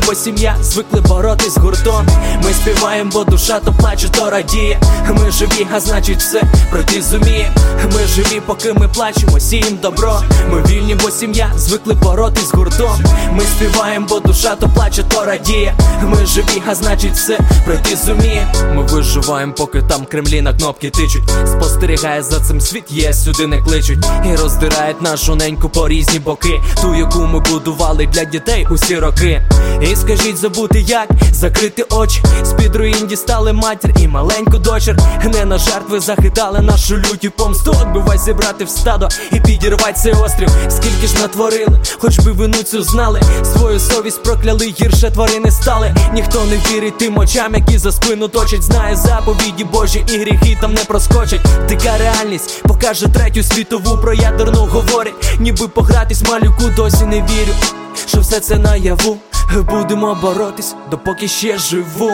[0.06, 2.08] Бо сім'я звикли боротись гуртом.
[2.62, 4.80] Співаємо, бо душа то плаче, то радіє.
[5.10, 6.42] Ми живі, а значить все
[6.72, 7.52] пройти зуміє.
[7.94, 10.22] Ми живі, поки ми плачемо, сієм добро.
[10.52, 13.04] Ми вільні, бо сім'я звикли боротись гуртом.
[13.32, 15.76] Ми співаємо, бо душа то плаче, то радіє.
[16.04, 18.48] Ми живі, а значить все пройти зуміє.
[18.76, 21.24] Ми виживаємо, поки там Кремлі на кнопки тичуть.
[21.48, 24.06] Спостерігає за цим світ, є сюди не кличуть.
[24.26, 26.62] І роздирають нашу неньку по різні боки.
[26.82, 29.42] Ту, яку ми будували для дітей усі роки.
[29.82, 32.24] І скажіть, забути як закрити очі.
[32.44, 34.98] З-під руїн дістали матір і маленьку дочір.
[35.34, 37.76] Не на жертви захитали нашу лютю помсту.
[37.82, 40.50] Отбивай зібрати в стадо і підірвать цей острів.
[40.70, 43.22] Скільки ж натворили, хоч би вину цю знали.
[43.54, 45.96] Свою совість прокляли, гірше тварини стали.
[46.14, 48.64] Ніхто не вірить тим очам, які за спину точать.
[48.64, 51.42] Знає заповіді Божі і гріхи там не проскочать.
[51.70, 55.36] Дика реальність покаже третю світову про ядерну говорять.
[55.40, 57.54] Ніби погратись малюку досі не вірю.
[58.08, 59.18] Що все це наяву,
[59.54, 62.12] будемо боротись, допоки ще живу.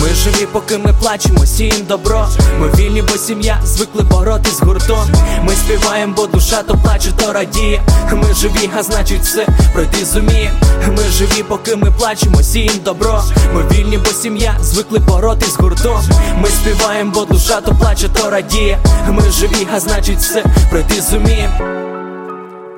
[0.00, 2.28] Ми живі, поки ми плачемо, сієм добро.
[2.60, 5.08] Ми вільні, бо сім'я звикли боротись гуртом.
[5.42, 7.82] Ми співаємо, бо душа то плаче, то радіє.
[8.12, 10.52] Ми живі, а значить все пройти зуміє.
[10.88, 13.22] Ми живі, поки ми плачемо, сієм добро.
[13.54, 16.00] Ми вільні, бо сім'я звикли боротись гуртом.
[16.40, 18.78] Ми співаємо, бо душа то плаче, то радіє.
[19.08, 21.50] Ми живі, а значить все пройти зуміє.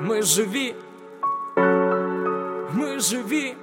[0.01, 0.75] Ми живі.
[2.73, 3.55] ми живі.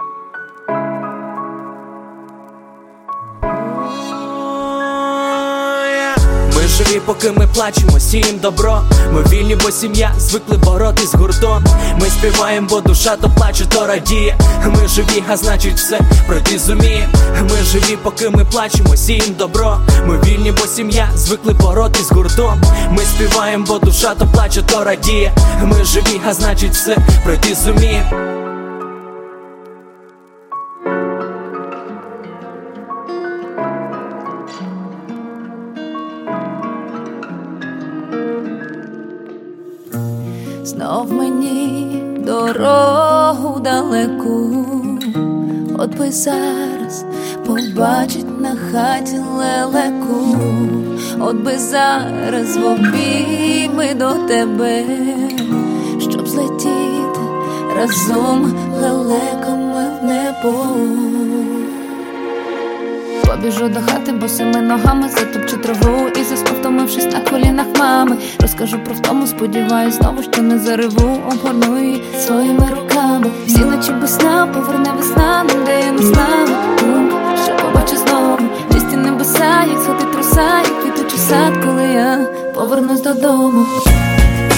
[6.89, 8.83] Живі, поки ми плачемо, сієм добро.
[9.13, 11.65] Ми вільні, бо сім'я звикли боротись гуртом.
[12.01, 14.37] Ми співаємо, бо душа то плаче, то радіє.
[14.67, 17.09] Ми живі, а значить все пройти зуміє.
[17.43, 19.79] Ми живі, поки ми плачемо, сієм добро.
[20.07, 22.63] Ми вільні, бо сім'я звикли боротись гуртом.
[22.91, 25.33] Ми співаємо, бо душа то плаче, то радіє.
[25.63, 28.38] Ми живі, а значить все пройти зуміє.
[40.69, 44.67] Знов мені дорогу далеку,
[45.79, 47.05] от би зараз
[47.47, 50.37] побачить на хаті лелеку,
[51.21, 54.85] от би зараз в обійми до тебе,
[55.99, 57.21] щоб злетіти
[57.77, 60.55] разом лелеками в небо.
[63.41, 68.17] Побіжу до хати босими ногами, затопчу траву і заснув, втомившись на колінах мами.
[68.41, 73.31] Розкажу про втому, сподіваюсь, знову, що не зариву, обгорну її своїми руками.
[73.47, 76.01] Всі ночі без сна, поверне весна, де я не.
[76.01, 78.39] Думка, що побачу знову.
[78.73, 82.19] Чисті небеса, як сходи труса, як квітучий сад, коли я
[82.55, 83.67] повернусь додому.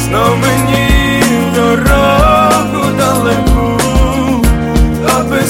[0.05, 1.23] Знов мені
[1.55, 3.81] дорогу далеку,
[5.19, 5.41] аби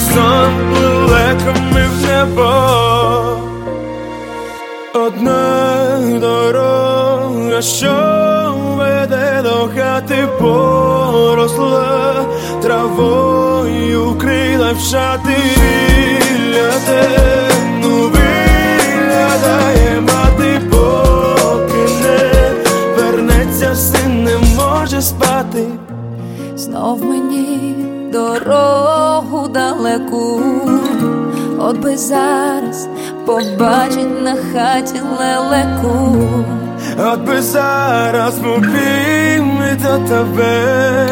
[0.00, 2.52] разом лелеками в небо.
[4.94, 12.24] Одна дорога, що веде до хати, поросла
[12.62, 15.36] травою, крила в шати
[16.52, 17.08] ляде,
[17.82, 22.20] виглядає мати, поки не
[22.96, 25.66] вернеться, син не може спати.
[26.56, 30.42] Знов мені дорогу далеку,
[31.58, 32.88] от би зараз
[33.26, 36.18] побачить на хаті лелеку.
[36.98, 38.46] От би зараз в
[39.82, 41.08] до тебе,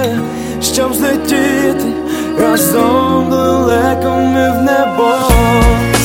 [0.62, 1.92] щоб злетіти
[2.40, 5.14] разом далекими в небо.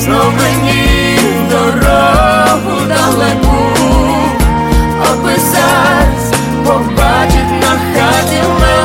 [0.03, 1.19] Знов мені
[1.51, 3.63] дорогу далеку,
[5.01, 6.33] от би зараз
[6.65, 8.82] побачить на хаті лелеку,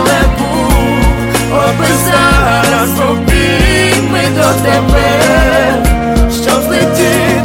[1.78, 5.08] би зараз в обійми до тебе,
[6.42, 7.42] щоб злетіти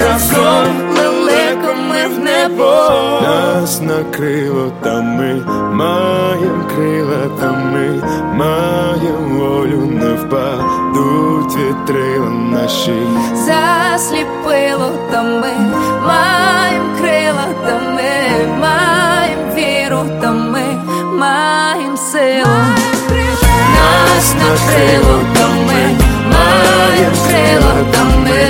[0.00, 0.66] разом
[0.96, 2.90] лелеками в небо.
[3.22, 5.42] Нас накрило та ми
[5.72, 8.02] маєм крила, та ми
[8.34, 13.02] маєм волю, не впадуть вітрила наші.
[13.34, 15.52] Засліпило, та ми
[16.06, 20.62] маєм крила, та ми маєм віру, та ми
[21.18, 22.79] маєм силу.
[24.20, 25.96] Нас накрило, та ми
[26.32, 28.40] маєм крила, та ми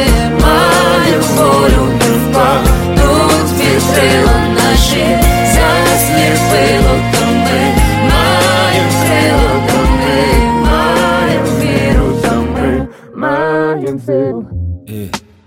[0.43, 5.05] маєм волю, не впадуть вітрила наші.
[5.55, 7.61] Засліпило, та ми
[8.11, 10.17] маєм крила, та ми
[10.65, 14.47] маєм віру, та ми маєм силу.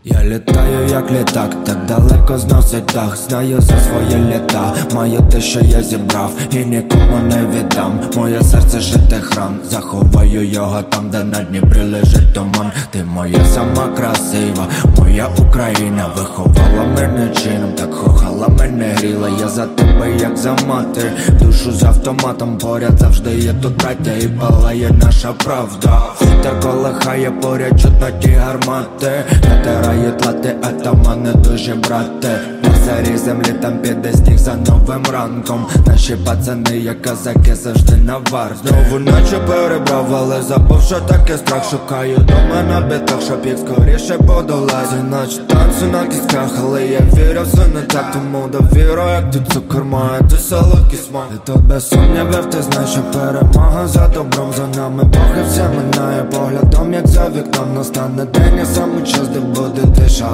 [0.04, 3.18] Я літаю як літак, так далеко зносить дах.
[3.18, 6.32] Знаю за своє літа, маю те, що я зібрав.
[6.52, 8.00] І нікому не віддам.
[8.16, 9.60] Моє серце жити храм.
[9.70, 12.72] Заховаю його там, де на Дніпрі лежить туман.
[12.92, 14.68] Ти моя сама красива,
[14.98, 16.06] моя Україна.
[16.18, 19.30] Виховала мене чином, так кохала мене гріла.
[19.40, 21.12] Я за тебе, як за матір
[21.42, 26.02] Душу з автоматом поряд завжди є тут браття І палає наша правда.
[26.22, 29.12] Вітер колихає поряд чутно ті гармати
[29.50, 36.78] Натирають лати, атамани дуже брате На землі там піде сніг за новим ранком Наші пацани,
[36.78, 41.70] як казаки, завжди на вар Знову наче перебрав, але забув, що таке страх.
[41.70, 45.04] Шукаю дома на бітах, щоб їх скоріше подолати.
[45.10, 48.12] Наче танцю на кістках, але я вірю, все не так.
[48.14, 51.28] Тому довіру, як ти цукор має, ти солодкий смак.
[51.36, 56.24] І то без сумнівів, ти знаєш, що перемога за добром За нами Бог все минає
[56.24, 57.74] поглядом, як за вікном.
[57.76, 60.30] Настане день, і саме час, де буде тиша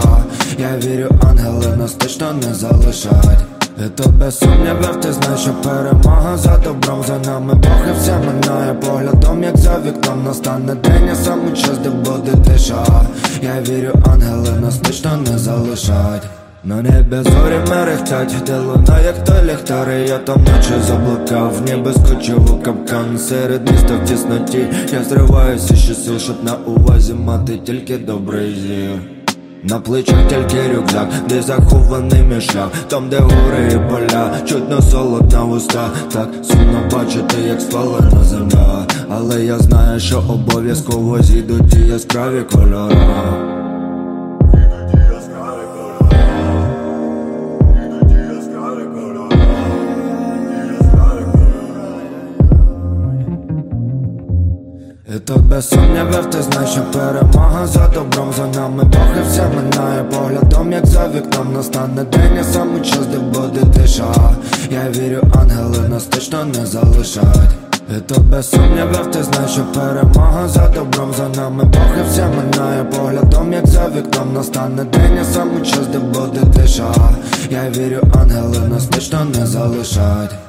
[0.58, 3.40] Я вірю, ангели нас точно не залишать.
[3.86, 8.18] І то без сумнівів, ти знаєш, що перемога за добром За нами Бог і все
[8.18, 12.86] минає поглядом, як за вікном Настане день, і саме час, де буде тиша.
[13.42, 16.24] Я вірю, ангели нас точно не залишать.
[16.64, 22.52] На небі зорі мерехтять, де луна, як той ліхтари Я там наче заблукав, ніби скочив
[22.54, 23.18] у капкан.
[23.18, 29.19] Серед міста в тісноті Я зриваюся ще сил, щоб на увазі мати тільки добрий зір
[29.64, 35.46] на плечах тільки рюкзак, де захований мішак, Там, де гори і поля, чутно солод на
[35.46, 38.86] уста Так сумно бачити, як спалена земля.
[39.10, 43.59] Але я знаю, що обов'язково зійдуть ті яскраві кольора
[55.16, 58.84] І то без сумнівів ти знаєш, що перемога за добром за нами
[59.20, 60.04] і все минає.
[60.04, 64.14] Поглядом, як за вікном настане день, і саме час, де буде тиша.
[64.72, 67.56] Я вірю, ангели нас точно не залишать.
[67.98, 71.64] І то без сумнівів ти знаєш, що перемога за добром за нами
[72.00, 72.84] і все минає.
[72.84, 76.94] Поглядом, як за вікном настане день, і саме час, де буде тиша.
[77.50, 80.49] Я вірю, ангели нас точно не залишать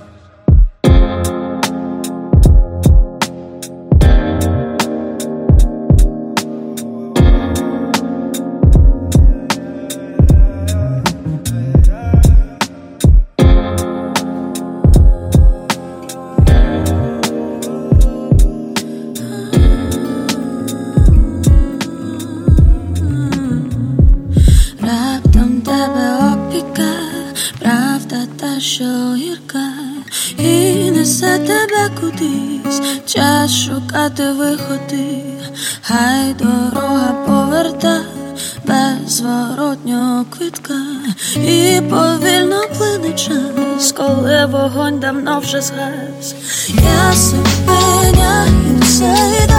[44.70, 46.34] вогонь давно вже згас.
[46.68, 49.49] Я зупиняю цей дощ,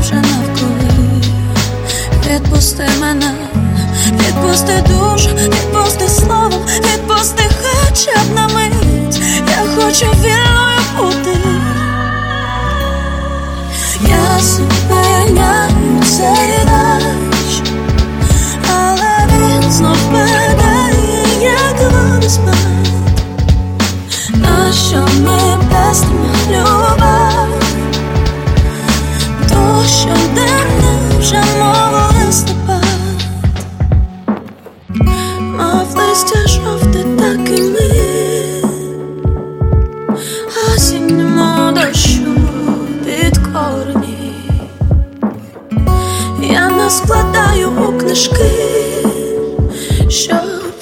[0.00, 0.82] вже навколо
[2.26, 3.34] Відпусти мене,
[4.12, 9.20] відпусти душу, відпусти слово, відпусти хоча б на мить.
[9.48, 11.38] Я хочу вільною бути.
[14.08, 17.62] Я зупиняю цей дощ,
[18.74, 22.56] але він знов падає, як водоспад.
[24.34, 27.31] Нащо ми пестимо любов?
[29.82, 32.84] То, що давно вже мов листопад
[35.40, 37.90] Мов листя жовте, так і ми.
[40.74, 42.34] Осінньому дощу
[43.04, 44.34] під корені
[46.42, 48.50] Я наскладаю у книжки
[50.08, 50.36] Щоб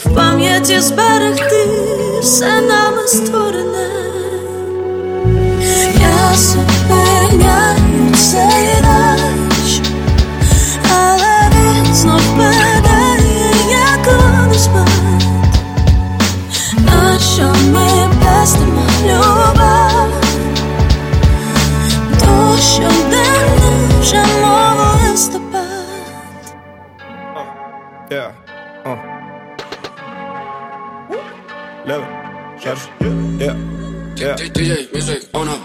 [0.05, 1.69] в пам'яті зберегти.
[2.23, 3.70] Все нами створене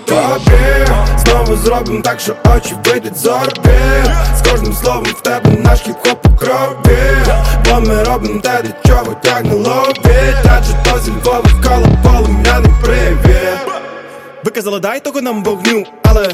[0.05, 0.87] Тобі
[1.17, 6.33] знову зробим так, що очі вийдуть з орбіт З кожним словом в тебе наш хіп-хоп
[6.33, 6.97] у крові.
[7.65, 13.59] Бо ми робимо те, до чого тягне лобіть Адже то зі Львова коло полум'яний привіт
[14.43, 16.33] Ви казали, дай того нам вогню, але,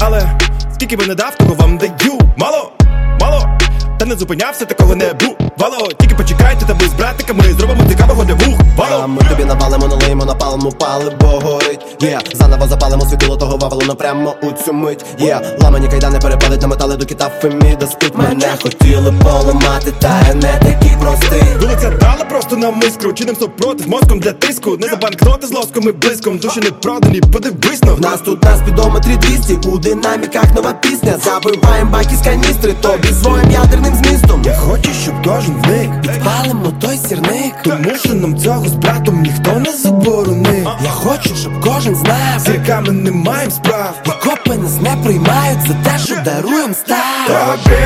[0.00, 0.38] але
[0.74, 2.18] Скільки би не дав, того вам даю.
[2.36, 2.72] Мало,
[3.20, 3.59] мало,
[4.00, 8.60] та не зупинявся, такого не бувало Тільки почекайте, та ми з братиками зробимо цікавого вух
[8.78, 11.80] А ми тобі навалимо, налиємо, напалимо, пали, бо горить.
[12.00, 15.04] Є, заново запалимо світило того вавилона прямо у цю мить.
[15.18, 18.12] Є, ламані кайдани перепадуть на метали до кита Феміда спить.
[18.14, 23.12] Мене хотіли поламати, та я не такий простий Вулиця дала просто нам іскру.
[23.12, 24.76] Чиним супротив мозком для тиску.
[24.76, 26.38] Не за банкноти з лоском і блиском.
[26.38, 31.14] Душі не продані, подивись на В нас тут на спідометрі 200 У динаміках нова пісня.
[31.24, 32.74] Забиваєм баки з каністри.
[32.80, 33.50] Тобі своїм
[33.90, 34.42] ядерним змістом.
[34.44, 37.54] Я хочу, щоб кожен вник Підпалимо той сірник.
[37.64, 40.68] Тому що нам цього з братом ніхто не заборонив.
[40.84, 43.94] Я хочу, щоб кожен знав З зірками не маєм справ.
[44.06, 47.76] І копи нас не приймають за те, що даруєм став Тобі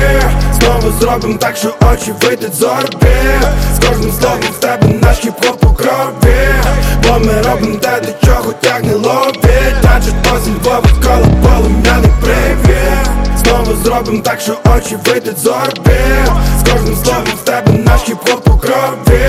[0.59, 5.71] знову зробим так, що очі вийдуть з орбіт З кожним словом в тебе наш хіп-хоп
[5.71, 6.35] у крові.
[7.07, 9.49] Бо ми робимо те, до чого тягне лобі.
[9.81, 16.31] Танчить по зі Львова коло полум'яний привіт Знову зробимо так, що очі вийдуть з орбіт
[16.59, 19.21] З кожним словом в тебе наш хіп-хоп у крові.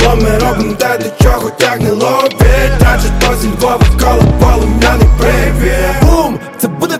[0.00, 2.44] Бо ми робимо те, до чого тягне лобі
[2.78, 6.38] Танчить по зі Львова коло полум'яний привіт Бум!
[6.58, 6.98] Це буде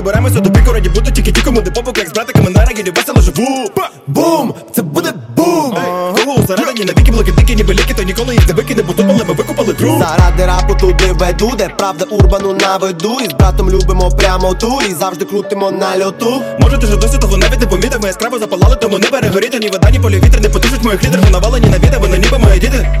[0.00, 3.20] доберемося до піку, раді бути тільки ті, кому попок, як з братиками на регілі весело
[3.20, 3.70] живу.
[4.06, 4.54] Бум!
[4.74, 5.76] Це буде бум!
[6.16, 9.34] Кого усередині на віки блокитики, ніби ліки, то ніколи їх не викине, бо тупали, ми
[9.34, 9.98] викупали труп.
[9.98, 14.94] Заради рапу туди веду, де правда урбану наведу І з братом любимо прямо ту і
[14.94, 18.76] завжди крутимо на льоту Може, ти ж досі того навіть не помітив, ми яскраво запалали,
[18.76, 22.00] тому не перегоріти, ні вода, ні полі вітер не потушить моїх лідер, навалені на відео,
[22.00, 23.00] вони ніби мої діти.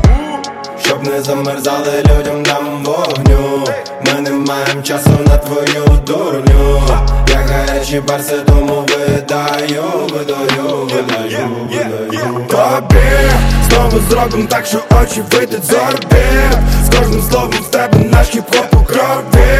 [0.84, 3.66] Щоб не замерзали людям дам вогню.
[4.06, 6.82] Ми не маємо часу на твою дурню.
[7.28, 9.82] Я гарячі барси, тому видаю,
[10.12, 12.46] видаю, видаю, видаю.
[12.48, 13.00] Тобі
[13.68, 18.80] знову зробимо так, що очі вийдуть з орбіт З кожним словом в тебе наш хіп-хоп
[18.80, 19.58] у крові.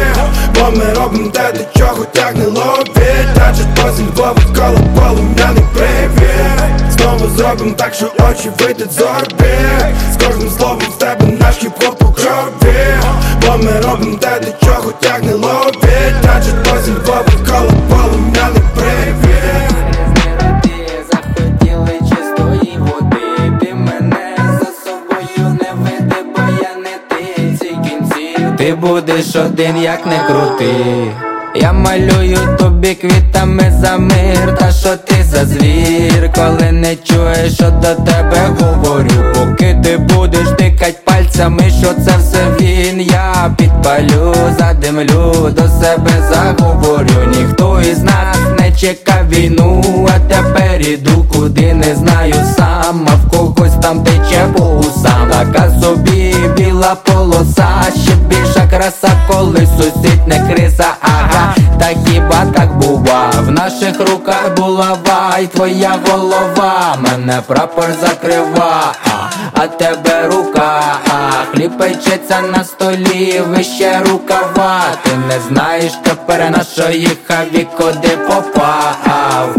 [0.55, 3.11] Бо ми робимо те, до чого тягне лобі.
[3.35, 9.95] Танчить по зі Львова коло полум'яний привіт Знову зробимо так, що очі вийдуть з орбіт
[10.13, 12.75] З кожним словом в тебе наш хіп-хоп у крові.
[13.41, 15.33] Бо ми робимо те, до чого тягне
[16.21, 19.71] Танчить по зі Львова коло полум'яний привіт.
[28.57, 31.30] Ти будеш один, як не крути.
[31.55, 37.71] Я малюю тобі квітами за мир, та що ти за звір, коли не чуєш, що
[37.71, 45.49] до тебе говорю, поки ти будеш тикать пальцями, що це все він, я підпалю, задимлю,
[45.49, 47.35] до себе заговорю.
[47.37, 53.29] Ніхто із нас не чекав війну, а тепер іду, куди не знаю сам, а в
[53.29, 57.67] когось там тече по усам Така собі біла полоса,
[58.03, 58.50] ще більша
[58.81, 63.31] краса, коли сусід не криса, ага, та хіба так бува?
[63.47, 71.45] В наших руках булава і твоя голова, мене прапор закрива, а, а тебе рука, а
[71.51, 78.17] хліб печеться на столі, вище рукава, ти не знаєш тепер на що їхав і куди
[78.27, 79.55] попав.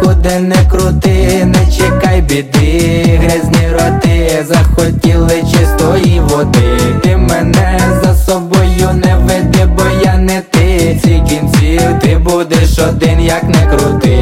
[0.00, 6.78] Куди не крути, не чекай біди, грязні роти, захотіли чистої води.
[7.02, 10.98] Ти мене за собою не веди, бо я не ти.
[11.02, 14.18] Ці кінці ти будеш один, як не крути.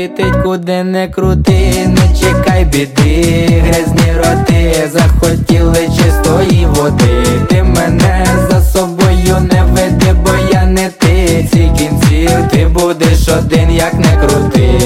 [0.00, 7.24] Світить, куди не крути, не чекай біди, грязні роти, захотіли чистої води.
[7.48, 11.48] Ти мене за собою не веди, бо я не ти.
[11.52, 14.80] Ці кінці ти будеш один, як не крути.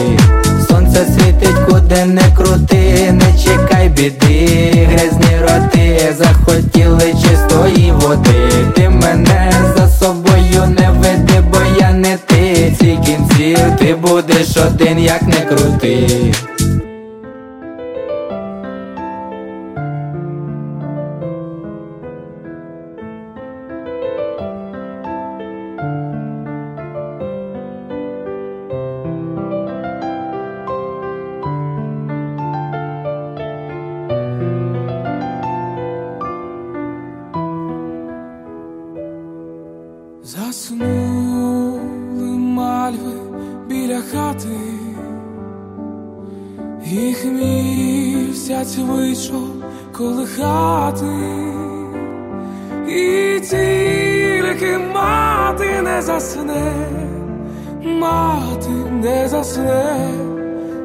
[0.69, 8.51] Сонце світить, куди не крути, не чекай біди, грязні роти, захотіли чистої води.
[8.74, 10.14] Ти мене за собою
[11.80, 12.72] я не ти.
[12.80, 16.09] Ці кінці ти будеш один, як не крути.
[56.15, 56.73] Мати не засне,
[57.85, 58.70] мати
[59.03, 60.11] не засне,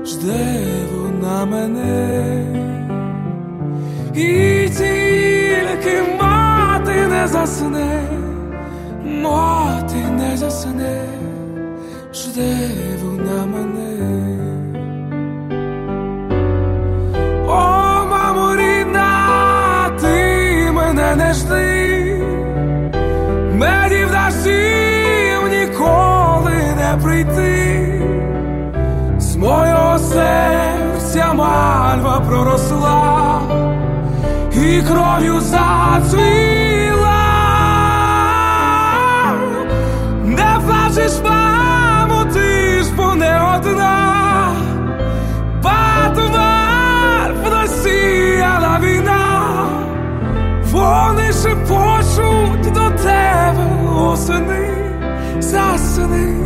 [0.06, 2.46] жде вона мене,
[4.16, 8.04] і тільки мати не засне.
[9.06, 11.02] Мати не засне,
[12.14, 12.70] жде
[13.04, 14.29] вона мене.
[29.90, 33.42] мого серця мальва проросла
[34.54, 37.24] і кров'ю зацвіла,
[40.26, 44.52] не плачеш, мамо, ти ж бо не одна,
[45.64, 49.42] Батова сіяла війна,
[50.72, 54.70] вони шепочуть до тебе осени,
[55.40, 56.39] засени.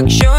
[0.00, 0.29] Або якщо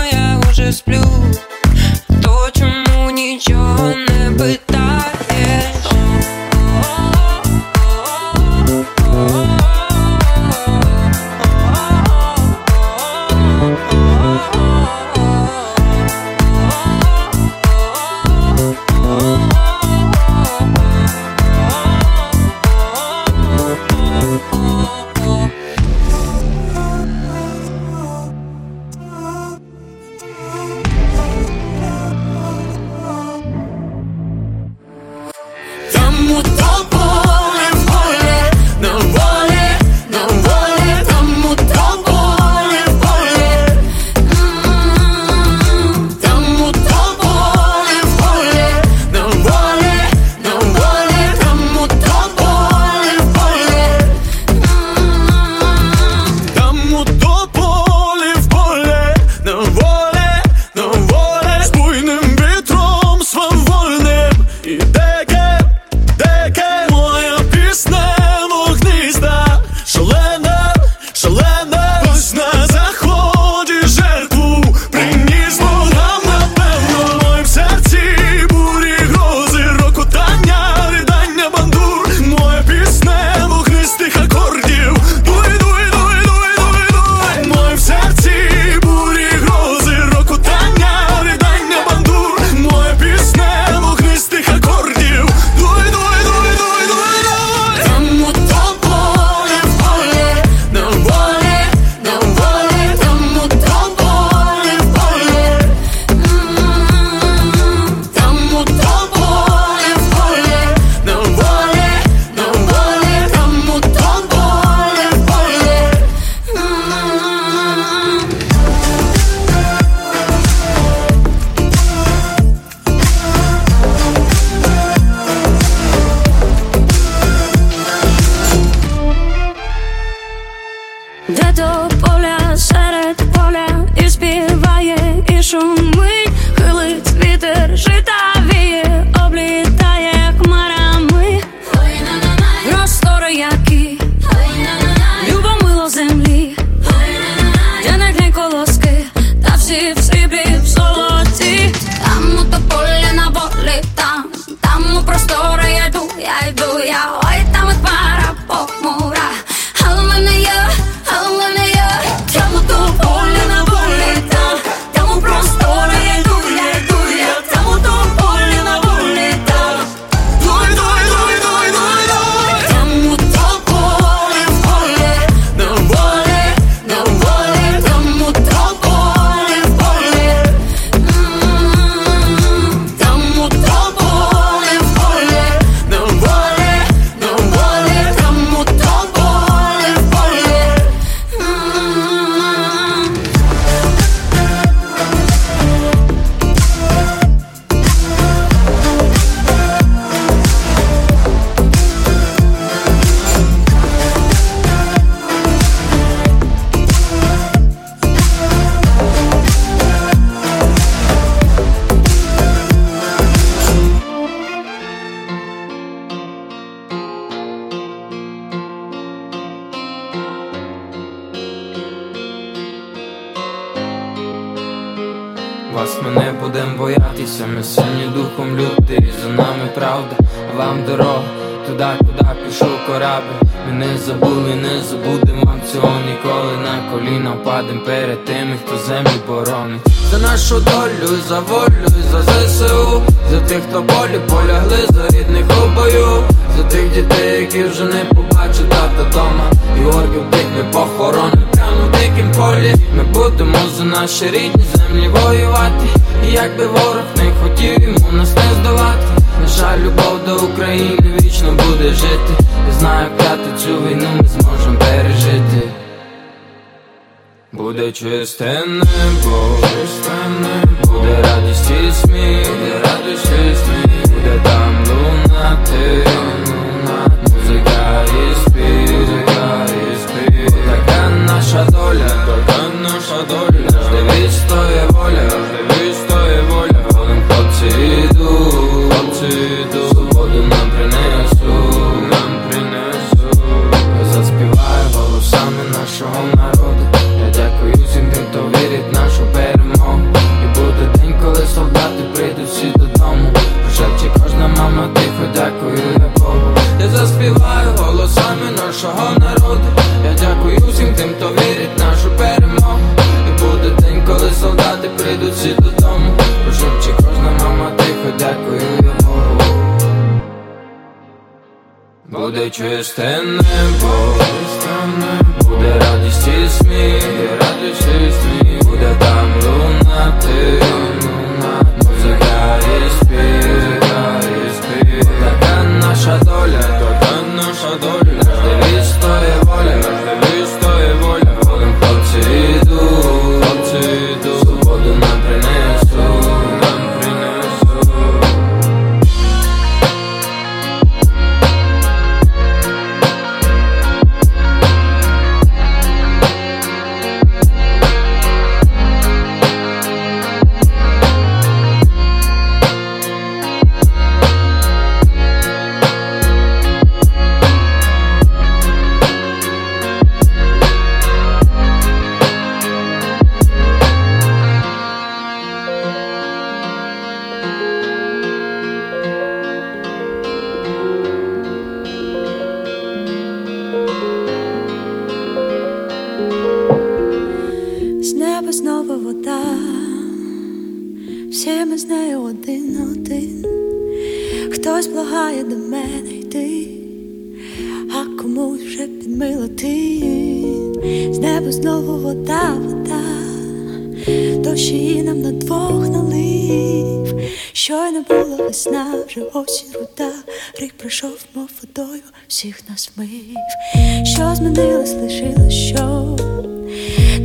[414.04, 416.18] що змінилось, лишилось що,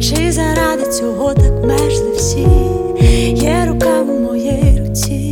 [0.03, 2.47] чи заради цього так мешли всі,
[3.35, 5.26] є рука в моїй руці.